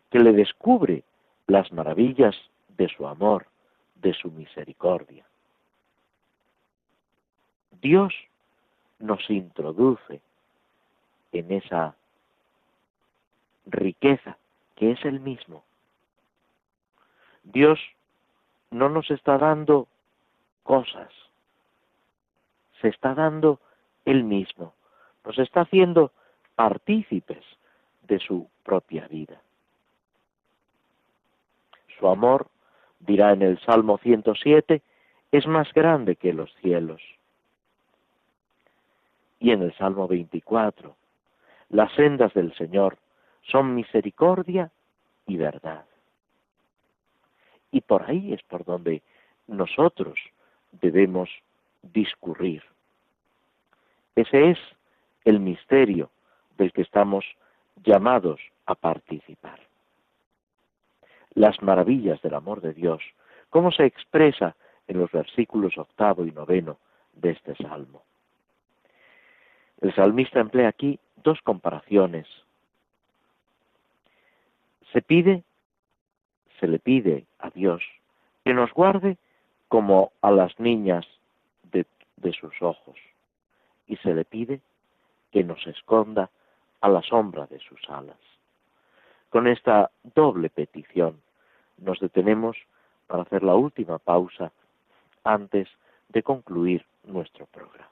Que 0.10 0.20
le 0.20 0.32
descubre 0.32 1.04
las 1.48 1.70
maravillas 1.74 2.34
de 2.70 2.88
su 2.88 3.06
amor, 3.06 3.48
de 3.96 4.14
su 4.14 4.32
misericordia. 4.32 5.26
Dios 7.82 8.14
nos 9.00 9.30
introduce 9.30 10.22
en 11.34 11.52
esa 11.52 11.94
riqueza 13.66 14.38
que 14.78 14.92
es 14.92 15.04
el 15.04 15.20
mismo. 15.20 15.66
Dios 17.44 17.80
no 18.70 18.88
nos 18.88 19.12
está 19.12 19.38
dando 19.38 19.90
cosas, 20.64 21.12
se 22.82 22.90
está 22.90 23.14
dando 23.14 23.60
Él 24.06 24.24
mismo, 24.24 24.74
nos 25.26 25.38
está 25.40 25.62
haciendo 25.62 26.12
partícipes 26.56 27.44
de 28.08 28.20
su 28.20 28.50
propia 28.64 29.08
vida. 29.08 29.42
Su 31.98 32.08
amor, 32.08 32.48
dirá 33.00 33.34
en 33.34 33.42
el 33.42 33.60
Salmo 33.62 33.98
107, 34.00 34.82
es 35.32 35.48
más 35.48 35.72
grande 35.74 36.16
que 36.16 36.34
los 36.34 36.54
cielos. 36.56 37.02
Y 39.40 39.52
en 39.52 39.62
el 39.62 39.74
Salmo 39.76 40.08
24, 40.08 40.96
las 41.70 41.92
sendas 41.94 42.34
del 42.34 42.54
Señor 42.56 42.98
son 43.44 43.74
misericordia 43.74 44.72
y 45.26 45.38
verdad. 45.38 45.86
Y 47.72 47.82
por 47.82 48.04
ahí 48.04 48.34
es 48.34 48.44
por 48.44 48.66
donde 48.66 49.02
nosotros 49.48 50.20
debemos 50.72 51.30
discurrir. 51.82 52.64
Ese 54.16 54.52
es 54.52 54.60
el 55.26 55.40
misterio 55.40 56.10
del 56.58 56.72
que 56.74 56.82
estamos 56.82 57.26
llamados 57.84 58.40
a 58.66 58.76
participar. 58.76 59.60
Las 61.34 61.62
maravillas 61.62 62.22
del 62.22 62.34
amor 62.34 62.62
de 62.62 62.74
Dios, 62.74 63.02
cómo 63.50 63.72
se 63.72 63.86
expresa 63.86 64.56
en 64.88 65.00
los 65.00 65.12
versículos 65.12 65.78
octavo 65.78 66.26
y 66.26 66.32
noveno 66.32 66.78
de 67.14 67.32
este 67.32 67.56
salmo. 67.56 68.04
El 69.80 69.94
salmista 69.96 70.40
emplea 70.40 70.70
aquí 70.70 71.00
dos 71.24 71.40
comparaciones. 71.42 72.28
Se 74.92 75.02
pide, 75.02 75.44
se 76.60 76.68
le 76.68 76.80
pide 76.80 77.26
a 77.40 77.50
Dios 77.50 77.82
que 78.44 78.54
nos 78.54 78.72
guarde 78.74 79.18
como 79.68 80.12
a 80.22 80.32
las 80.32 80.60
niñas 80.60 81.06
de, 82.22 82.34
sus 82.34 82.62
ojos 82.62 82.98
y 83.88 83.98
se 83.98 84.14
le 84.14 84.26
pide 84.26 84.62
que 85.32 85.44
nos 85.44 85.66
esconda 85.68 86.30
a 86.82 86.90
la 86.90 87.02
sombra 87.02 87.46
de 87.48 87.60
sus 87.60 87.80
alas. 87.90 88.18
Con 89.30 89.48
esta 89.48 89.92
doble 90.16 90.50
petición 90.50 91.22
nos 91.78 92.00
detenemos 92.00 92.58
para 93.08 93.24
hacer 93.24 93.44
la 93.44 93.56
última 93.56 93.98
pausa 93.98 94.52
antes 95.24 95.68
de 96.10 96.24
concluir 96.24 96.86
nuestro 97.04 97.46
programa. 97.48 97.92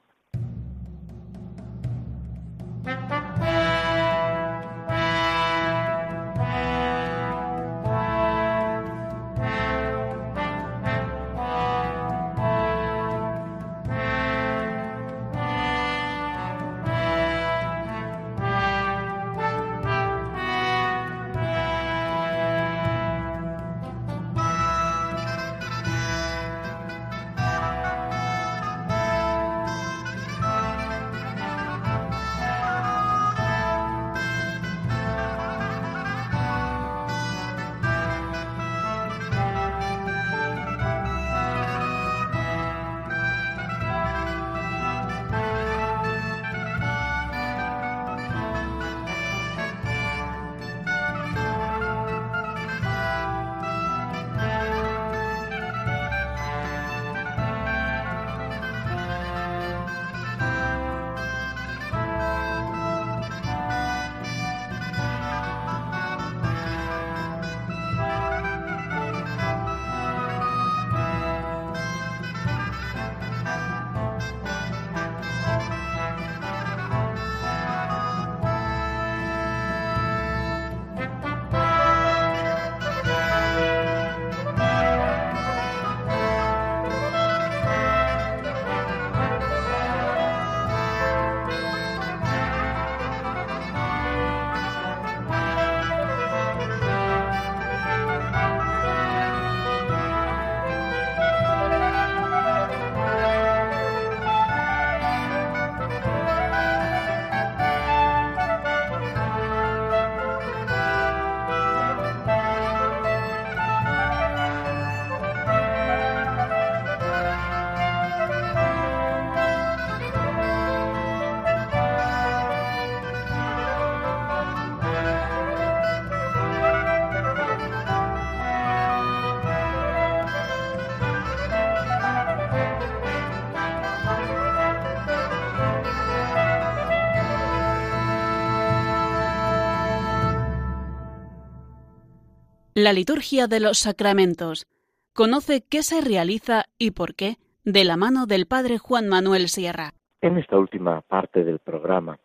La 142.82 142.94
liturgia 142.94 143.46
de 143.46 143.60
los 143.60 143.78
sacramentos. 143.80 144.66
Conoce 145.12 145.62
qué 145.70 145.82
se 145.82 146.00
realiza 146.00 146.64
y 146.78 146.92
por 146.92 147.14
qué 147.14 147.36
de 147.62 147.84
la 147.84 147.98
mano 147.98 148.24
del 148.24 148.46
Padre 148.46 148.78
Juan 148.78 149.06
Manuel 149.06 149.48
Sierra. 149.48 149.92
En 150.22 150.38
esta 150.38 150.56
última 150.56 151.02
parte 151.02 151.44
del 151.44 151.58
programa, 151.58 152.18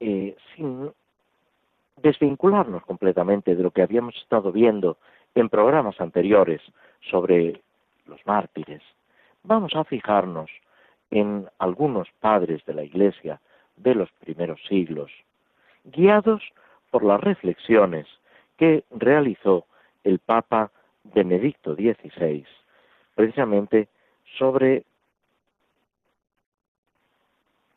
eh, 0.00 0.34
sin 0.56 0.90
desvincularnos 1.98 2.82
completamente 2.86 3.54
de 3.54 3.62
lo 3.62 3.72
que 3.72 3.82
habíamos 3.82 4.16
estado 4.16 4.52
viendo 4.52 4.96
en 5.34 5.50
programas 5.50 6.00
anteriores 6.00 6.62
sobre 7.10 7.60
los 8.06 8.24
mártires, 8.24 8.80
vamos 9.42 9.74
a 9.74 9.84
fijarnos 9.84 10.48
en 11.10 11.46
algunos 11.58 12.08
padres 12.20 12.64
de 12.64 12.72
la 12.72 12.84
Iglesia 12.84 13.38
de 13.76 13.94
los 13.94 14.10
primeros 14.12 14.60
siglos, 14.66 15.10
guiados 15.84 16.40
por 16.90 17.04
las 17.04 17.20
reflexiones 17.20 18.06
que 18.56 18.84
realizó 18.92 19.66
el 20.04 20.18
Papa 20.18 20.70
Benedicto 21.04 21.74
XVI, 21.74 22.46
precisamente 23.14 23.88
sobre 24.38 24.84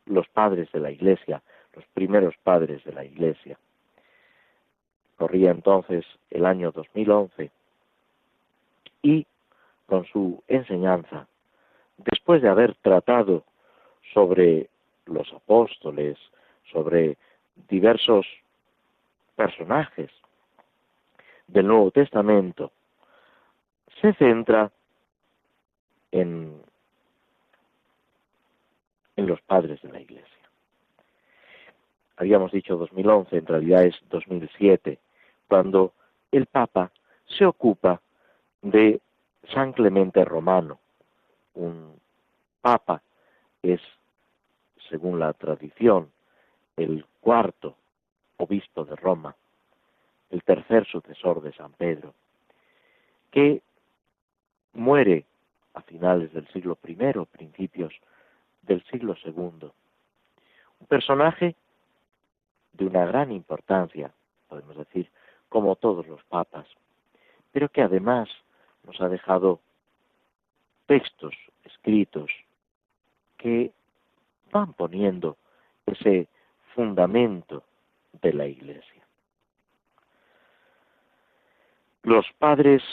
los 0.05 0.27
padres 0.29 0.71
de 0.71 0.79
la 0.79 0.91
Iglesia, 0.91 1.41
los 1.73 1.85
primeros 1.93 2.35
padres 2.43 2.83
de 2.83 2.93
la 2.93 3.05
Iglesia. 3.05 3.57
Corría 5.17 5.51
entonces 5.51 6.05
el 6.29 6.45
año 6.45 6.71
2011 6.71 7.51
y 9.01 9.25
con 9.85 10.05
su 10.05 10.43
enseñanza, 10.47 11.27
después 11.97 12.41
de 12.41 12.49
haber 12.49 12.75
tratado 12.75 13.43
sobre 14.13 14.69
los 15.05 15.31
apóstoles, 15.33 16.17
sobre 16.71 17.17
diversos 17.69 18.25
personajes 19.35 20.09
del 21.47 21.67
Nuevo 21.67 21.91
Testamento, 21.91 22.71
se 24.01 24.13
centra 24.13 24.71
en, 26.11 26.61
en 29.15 29.27
los 29.27 29.41
padres 29.41 29.81
de 29.81 29.91
la 29.91 30.01
Iglesia. 30.01 30.29
Habíamos 32.17 32.51
dicho 32.51 32.77
2011, 32.77 33.37
en 33.37 33.45
realidad 33.45 33.83
es 33.83 33.95
2007, 34.09 34.99
cuando 35.47 35.93
el 36.31 36.45
Papa 36.45 36.91
se 37.25 37.45
ocupa 37.45 38.01
de 38.61 39.01
San 39.53 39.73
Clemente 39.73 40.23
Romano, 40.23 40.79
un 41.55 41.99
Papa 42.61 43.01
es, 43.61 43.81
según 44.89 45.19
la 45.19 45.33
tradición, 45.33 46.11
el 46.77 47.05
cuarto 47.19 47.75
obispo 48.37 48.85
de 48.85 48.95
Roma, 48.95 49.35
el 50.33 50.43
tercer 50.43 50.85
sucesor 50.87 51.41
de 51.43 51.53
San 51.53 51.71
Pedro, 51.73 52.15
que 53.29 53.61
muere 54.73 55.25
a 55.75 55.81
finales 55.81 56.33
del 56.33 56.47
siglo 56.47 56.77
I, 56.83 56.95
principios 57.31 57.93
del 58.63 58.83
siglo 58.85 59.15
II. 59.23 59.69
Un 60.79 60.87
personaje 60.87 61.55
de 62.73 62.85
una 62.85 63.05
gran 63.05 63.31
importancia, 63.31 64.11
podemos 64.47 64.75
decir, 64.75 65.09
como 65.49 65.75
todos 65.75 66.07
los 66.07 66.23
papas, 66.23 66.65
pero 67.51 67.69
que 67.69 67.83
además 67.83 68.27
nos 68.85 68.99
ha 69.01 69.09
dejado 69.09 69.59
textos 70.87 71.35
escritos 71.63 72.31
que 73.37 73.71
van 74.51 74.73
poniendo 74.73 75.37
ese 75.85 76.27
fundamento 76.73 77.63
de 78.21 78.33
la 78.33 78.47
Iglesia. 78.47 78.92
Los 82.03 82.25
padres 82.37 82.83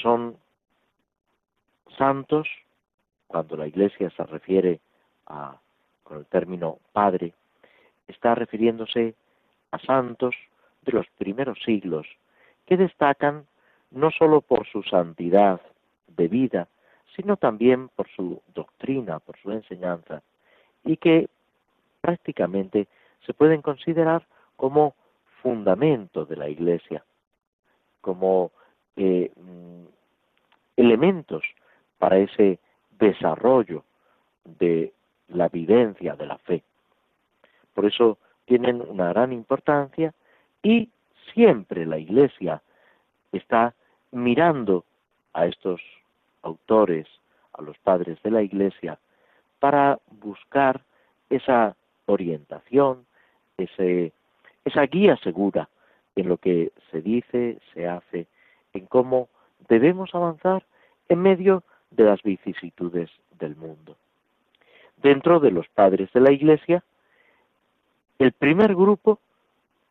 son 0.00 0.38
santos, 1.98 2.48
cuando 3.26 3.56
la 3.58 3.66
Iglesia 3.66 4.10
se 4.16 4.24
refiere 4.24 4.80
a, 5.26 5.58
con 6.02 6.18
el 6.18 6.26
término 6.26 6.78
padre, 6.92 7.34
está 8.08 8.34
refiriéndose 8.34 9.14
a 9.70 9.78
santos 9.80 10.34
de 10.82 10.92
los 10.92 11.06
primeros 11.18 11.58
siglos, 11.62 12.06
que 12.64 12.78
destacan 12.78 13.46
no 13.90 14.10
sólo 14.10 14.40
por 14.40 14.66
su 14.66 14.82
santidad 14.82 15.60
de 16.08 16.26
vida, 16.26 16.68
sino 17.14 17.36
también 17.36 17.88
por 17.88 18.08
su 18.08 18.40
doctrina, 18.54 19.18
por 19.18 19.36
su 19.38 19.52
enseñanza, 19.52 20.22
y 20.84 20.96
que 20.96 21.28
prácticamente 22.00 22.88
se 23.26 23.34
pueden 23.34 23.60
considerar 23.60 24.26
como 24.56 24.94
fundamento 25.42 26.24
de 26.24 26.36
la 26.36 26.48
Iglesia, 26.48 27.04
como 28.00 28.52
eh, 28.96 29.30
mm, 29.36 29.84
elementos 30.76 31.44
para 31.98 32.18
ese 32.18 32.58
desarrollo 32.98 33.84
de 34.44 34.92
la 35.28 35.48
vivencia 35.48 36.16
de 36.16 36.26
la 36.26 36.38
fe. 36.38 36.62
Por 37.74 37.86
eso 37.86 38.18
tienen 38.46 38.80
una 38.80 39.08
gran 39.08 39.32
importancia 39.32 40.12
y 40.62 40.88
siempre 41.32 41.86
la 41.86 41.98
Iglesia 41.98 42.62
está 43.32 43.74
mirando 44.10 44.84
a 45.32 45.46
estos 45.46 45.80
autores, 46.42 47.06
a 47.52 47.62
los 47.62 47.78
padres 47.78 48.20
de 48.22 48.30
la 48.30 48.42
Iglesia, 48.42 48.98
para 49.60 49.98
buscar 50.10 50.80
esa 51.28 51.76
orientación, 52.06 53.06
ese, 53.56 54.12
esa 54.64 54.82
guía 54.82 55.16
segura 55.18 55.68
en 56.20 56.28
lo 56.28 56.36
que 56.36 56.72
se 56.90 57.00
dice, 57.00 57.58
se 57.74 57.88
hace, 57.88 58.26
en 58.72 58.86
cómo 58.86 59.28
debemos 59.68 60.14
avanzar 60.14 60.64
en 61.08 61.22
medio 61.22 61.62
de 61.90 62.04
las 62.04 62.22
vicisitudes 62.22 63.10
del 63.38 63.56
mundo. 63.56 63.96
Dentro 64.96 65.40
de 65.40 65.50
los 65.50 65.68
padres 65.68 66.12
de 66.12 66.20
la 66.20 66.32
Iglesia, 66.32 66.84
el 68.18 68.32
primer 68.32 68.74
grupo, 68.74 69.18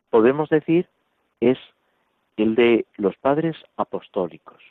podemos 0.08 0.48
decir, 0.48 0.88
es 1.40 1.58
el 2.36 2.54
de 2.54 2.86
los 2.96 3.16
padres 3.16 3.56
apostólicos. 3.76 4.62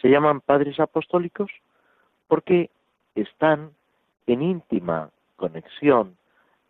Se 0.00 0.08
llaman 0.08 0.40
padres 0.40 0.80
apostólicos 0.80 1.50
porque 2.26 2.70
están 3.14 3.70
en 4.26 4.42
íntima 4.42 5.10
conexión, 5.36 6.16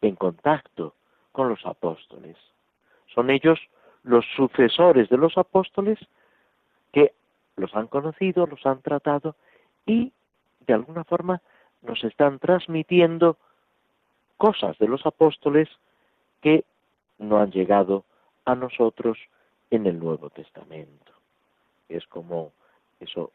en 0.02 0.16
contacto 0.16 0.94
con 1.32 1.48
los 1.48 1.64
apóstoles. 1.64 2.36
Son 3.14 3.30
ellos 3.30 3.60
los 4.04 4.24
sucesores 4.36 5.08
de 5.08 5.16
los 5.16 5.36
apóstoles 5.36 5.98
que 6.92 7.12
los 7.56 7.74
han 7.74 7.88
conocido, 7.88 8.46
los 8.46 8.64
han 8.66 8.80
tratado 8.82 9.34
y 9.86 10.12
de 10.66 10.74
alguna 10.74 11.04
forma 11.04 11.42
nos 11.82 12.02
están 12.04 12.38
transmitiendo 12.38 13.36
cosas 14.36 14.78
de 14.78 14.88
los 14.88 15.04
apóstoles 15.06 15.68
que 16.40 16.64
no 17.18 17.38
han 17.38 17.50
llegado 17.50 18.04
a 18.44 18.54
nosotros 18.54 19.18
en 19.70 19.86
el 19.86 19.98
Nuevo 19.98 20.30
Testamento. 20.30 21.12
Es 21.88 22.06
como 22.06 22.52
eso, 23.00 23.32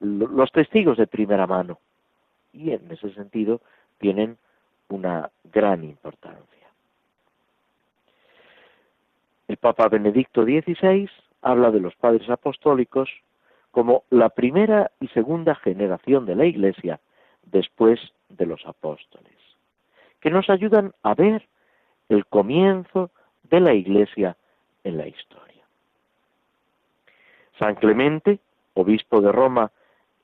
los 0.00 0.52
testigos 0.52 0.96
de 0.98 1.06
primera 1.06 1.46
mano. 1.46 1.78
Y 2.52 2.72
en 2.72 2.90
ese 2.90 3.12
sentido 3.12 3.60
tienen 3.98 4.38
una 4.88 5.30
gran 5.44 5.84
importancia. 5.84 6.55
El 9.48 9.56
Papa 9.58 9.88
Benedicto 9.88 10.44
XVI 10.44 11.08
habla 11.42 11.70
de 11.70 11.80
los 11.80 11.94
padres 11.94 12.28
apostólicos 12.28 13.08
como 13.70 14.04
la 14.10 14.30
primera 14.30 14.90
y 15.00 15.08
segunda 15.08 15.54
generación 15.54 16.26
de 16.26 16.34
la 16.34 16.46
Iglesia 16.46 17.00
después 17.44 18.00
de 18.28 18.46
los 18.46 18.64
apóstoles, 18.66 19.36
que 20.20 20.30
nos 20.30 20.50
ayudan 20.50 20.92
a 21.02 21.14
ver 21.14 21.46
el 22.08 22.26
comienzo 22.26 23.10
de 23.44 23.60
la 23.60 23.74
Iglesia 23.74 24.36
en 24.82 24.96
la 24.96 25.06
historia. 25.06 25.62
San 27.58 27.76
Clemente, 27.76 28.40
obispo 28.74 29.20
de 29.20 29.32
Roma 29.32 29.70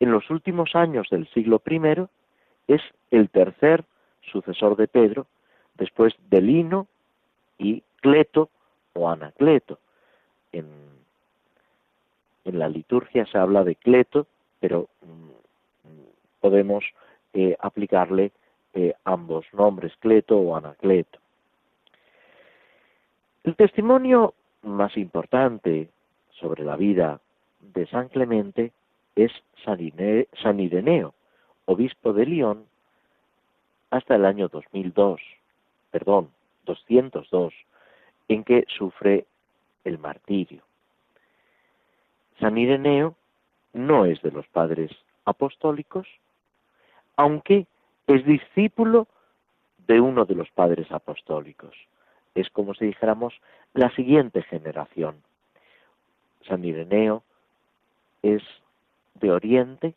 en 0.01 0.11
los 0.11 0.29
últimos 0.31 0.75
años 0.75 1.09
del 1.11 1.29
siglo 1.29 1.63
I, 1.65 2.07
es 2.69 2.83
el 3.11 3.31
tercer 3.31 3.85
sucesor 4.33 4.77
de 4.77 4.89
Pedro, 4.89 5.27
después 5.75 6.15
de 6.29 6.41
Lino 6.41 6.89
y 7.59 7.83
Cleto 8.01 8.51
o 8.95 9.09
Anacleto. 9.09 9.79
En, 10.53 10.67
en 12.45 12.59
la 12.59 12.69
liturgia 12.69 13.27
se 13.27 13.39
habla 13.39 13.65
de 13.65 13.77
Cleto, 13.77 14.27
pero 14.61 14.89
mm, 15.03 16.41
podemos 16.41 16.85
eh, 17.33 17.57
aplicarle 17.61 18.33
eh, 18.75 18.95
ambos 19.05 19.47
nombres, 19.53 19.93
Cleto 20.01 20.37
o 20.39 20.57
Anacleto. 20.57 21.19
El 23.45 23.57
testimonio 23.57 24.35
más 24.63 24.97
importante 24.97 25.89
sobre 26.31 26.65
la 26.65 26.77
vida 26.77 27.21
de 27.61 27.87
San 27.87 28.09
Clemente 28.09 28.73
es 29.17 29.33
San 29.65 30.61
Ireneo, 30.61 31.15
obispo 31.67 32.13
de 32.13 32.27
León, 32.27 32.67
hasta 33.91 34.15
el 34.15 34.25
año 34.25 34.49
2002, 34.49 35.21
perdón, 35.91 36.31
202, 36.65 37.53
en 38.33 38.45
que 38.45 38.65
sufre 38.69 39.27
el 39.85 39.99
martirio. 39.99 40.63
San 42.41 42.57
Ireneo 42.57 43.15
no 43.73 44.05
es 44.05 44.21
de 44.23 44.31
los 44.31 44.47
padres 44.49 44.91
apostólicos, 45.25 46.07
aunque 47.17 47.67
es 48.07 48.25
discípulo 48.25 49.07
de 49.87 50.01
uno 50.01 50.25
de 50.25 50.35
los 50.35 50.51
padres 50.51 50.91
apostólicos. 50.91 51.75
Es 52.35 52.49
como 52.51 52.75
si 52.75 52.87
dijéramos 52.87 53.35
la 53.75 53.95
siguiente 53.95 54.43
generación. 54.43 55.23
San 56.49 56.65
Ireneo 56.65 57.23
es 58.23 58.43
de 59.15 59.31
Oriente, 59.31 59.95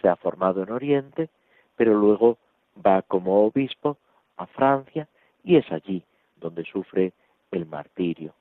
se 0.00 0.08
ha 0.08 0.16
formado 0.16 0.62
en 0.62 0.70
Oriente, 0.70 1.28
pero 1.76 1.94
luego 1.94 2.38
va 2.84 3.02
como 3.02 3.46
obispo 3.46 3.96
a 4.36 4.46
Francia 4.46 5.08
y 5.42 5.56
es 5.56 5.70
allí 5.72 6.04
donde 6.36 6.64
sufre 6.64 7.12
el 7.50 7.66
martirio. 7.66 8.34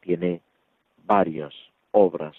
Tiene 0.00 0.40
varias 1.04 1.52
obras 1.92 2.36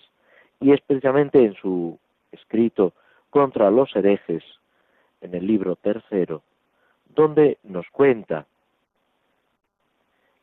y 0.60 0.72
especialmente 0.72 1.43
en 1.43 1.56
su 1.56 1.97
escrito 2.32 2.93
contra 3.30 3.72
los 3.72 3.95
herejes, 3.95 4.43
en 5.22 5.36
el 5.36 5.45
libro 5.45 5.76
tercero, 5.76 6.41
donde 7.16 7.58
nos 7.64 7.88
cuenta 7.91 8.45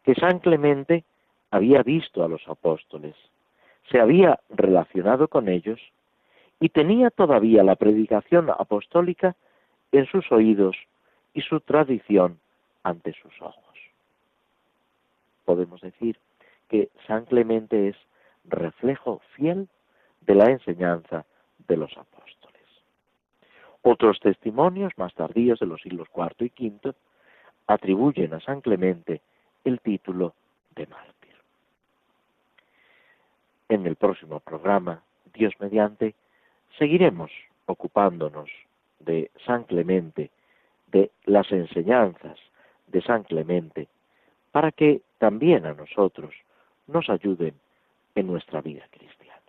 que 0.04 0.14
San 0.14 0.38
Clemente 0.38 1.04
había 1.50 1.82
visto 1.82 2.22
a 2.22 2.28
los 2.28 2.46
apóstoles, 2.48 3.14
se 3.90 4.00
había 4.00 4.38
relacionado 4.50 5.28
con 5.28 5.48
ellos 5.48 5.80
y 6.61 6.68
tenía 6.68 7.11
todavía 7.11 7.62
la 7.62 7.76
predicación 7.76 8.50
apostólica 8.50 9.36
en 9.92 10.06
sus 10.06 10.30
oídos 10.32 10.76
y 11.34 11.40
su 11.42 11.61
tradición 11.61 12.38
ante 12.82 13.12
sus 13.14 13.40
ojos. 13.40 13.67
Podemos 15.49 15.80
decir 15.80 16.18
que 16.68 16.90
San 17.07 17.24
Clemente 17.24 17.88
es 17.88 17.96
reflejo 18.44 19.22
fiel 19.34 19.66
de 20.20 20.34
la 20.34 20.51
enseñanza 20.51 21.24
de 21.66 21.78
los 21.78 21.90
apóstoles. 21.96 22.66
Otros 23.80 24.20
testimonios 24.20 24.92
más 24.99 25.14
tardíos 25.14 25.59
de 25.59 25.64
los 25.64 25.80
siglos 25.80 26.07
IV 26.14 26.53
y 26.59 26.68
V 26.68 26.92
atribuyen 27.66 28.34
a 28.34 28.40
San 28.40 28.61
Clemente 28.61 29.22
el 29.64 29.80
título 29.80 30.34
de 30.76 30.86
mártir. 30.86 31.34
En 33.70 33.86
el 33.86 33.96
próximo 33.96 34.40
programa, 34.40 35.03
Dios 35.32 35.55
mediante, 35.61 36.14
seguiremos 36.78 37.30
ocupándonos 37.64 38.51
de 39.01 39.30
San 39.46 39.64
Clemente, 39.64 40.30
de 40.88 41.11
las 41.24 41.51
enseñanzas 41.53 42.38
de 42.88 43.01
San 43.01 43.22
Clemente, 43.22 43.88
para 44.53 44.72
que 44.72 45.01
también 45.18 45.66
a 45.66 45.74
nosotros 45.74 46.34
nos 46.86 47.08
ayuden 47.10 47.54
en 48.14 48.26
nuestra 48.26 48.60
vida 48.60 48.86
cristiana. 48.90 49.42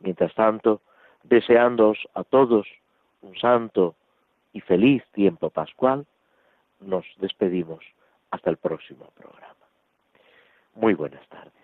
Mientras 0.00 0.34
tanto, 0.34 0.80
deseándoos 1.22 1.98
a 2.14 2.24
todos 2.24 2.66
un 3.22 3.36
santo 3.36 3.94
y 4.52 4.60
feliz 4.60 5.02
tiempo 5.12 5.50
pascual, 5.50 6.06
nos 6.80 7.06
despedimos 7.18 7.84
hasta 8.30 8.50
el 8.50 8.56
próximo 8.56 9.10
programa. 9.16 9.54
Muy 10.74 10.94
buenas 10.94 11.26
tardes. 11.28 11.63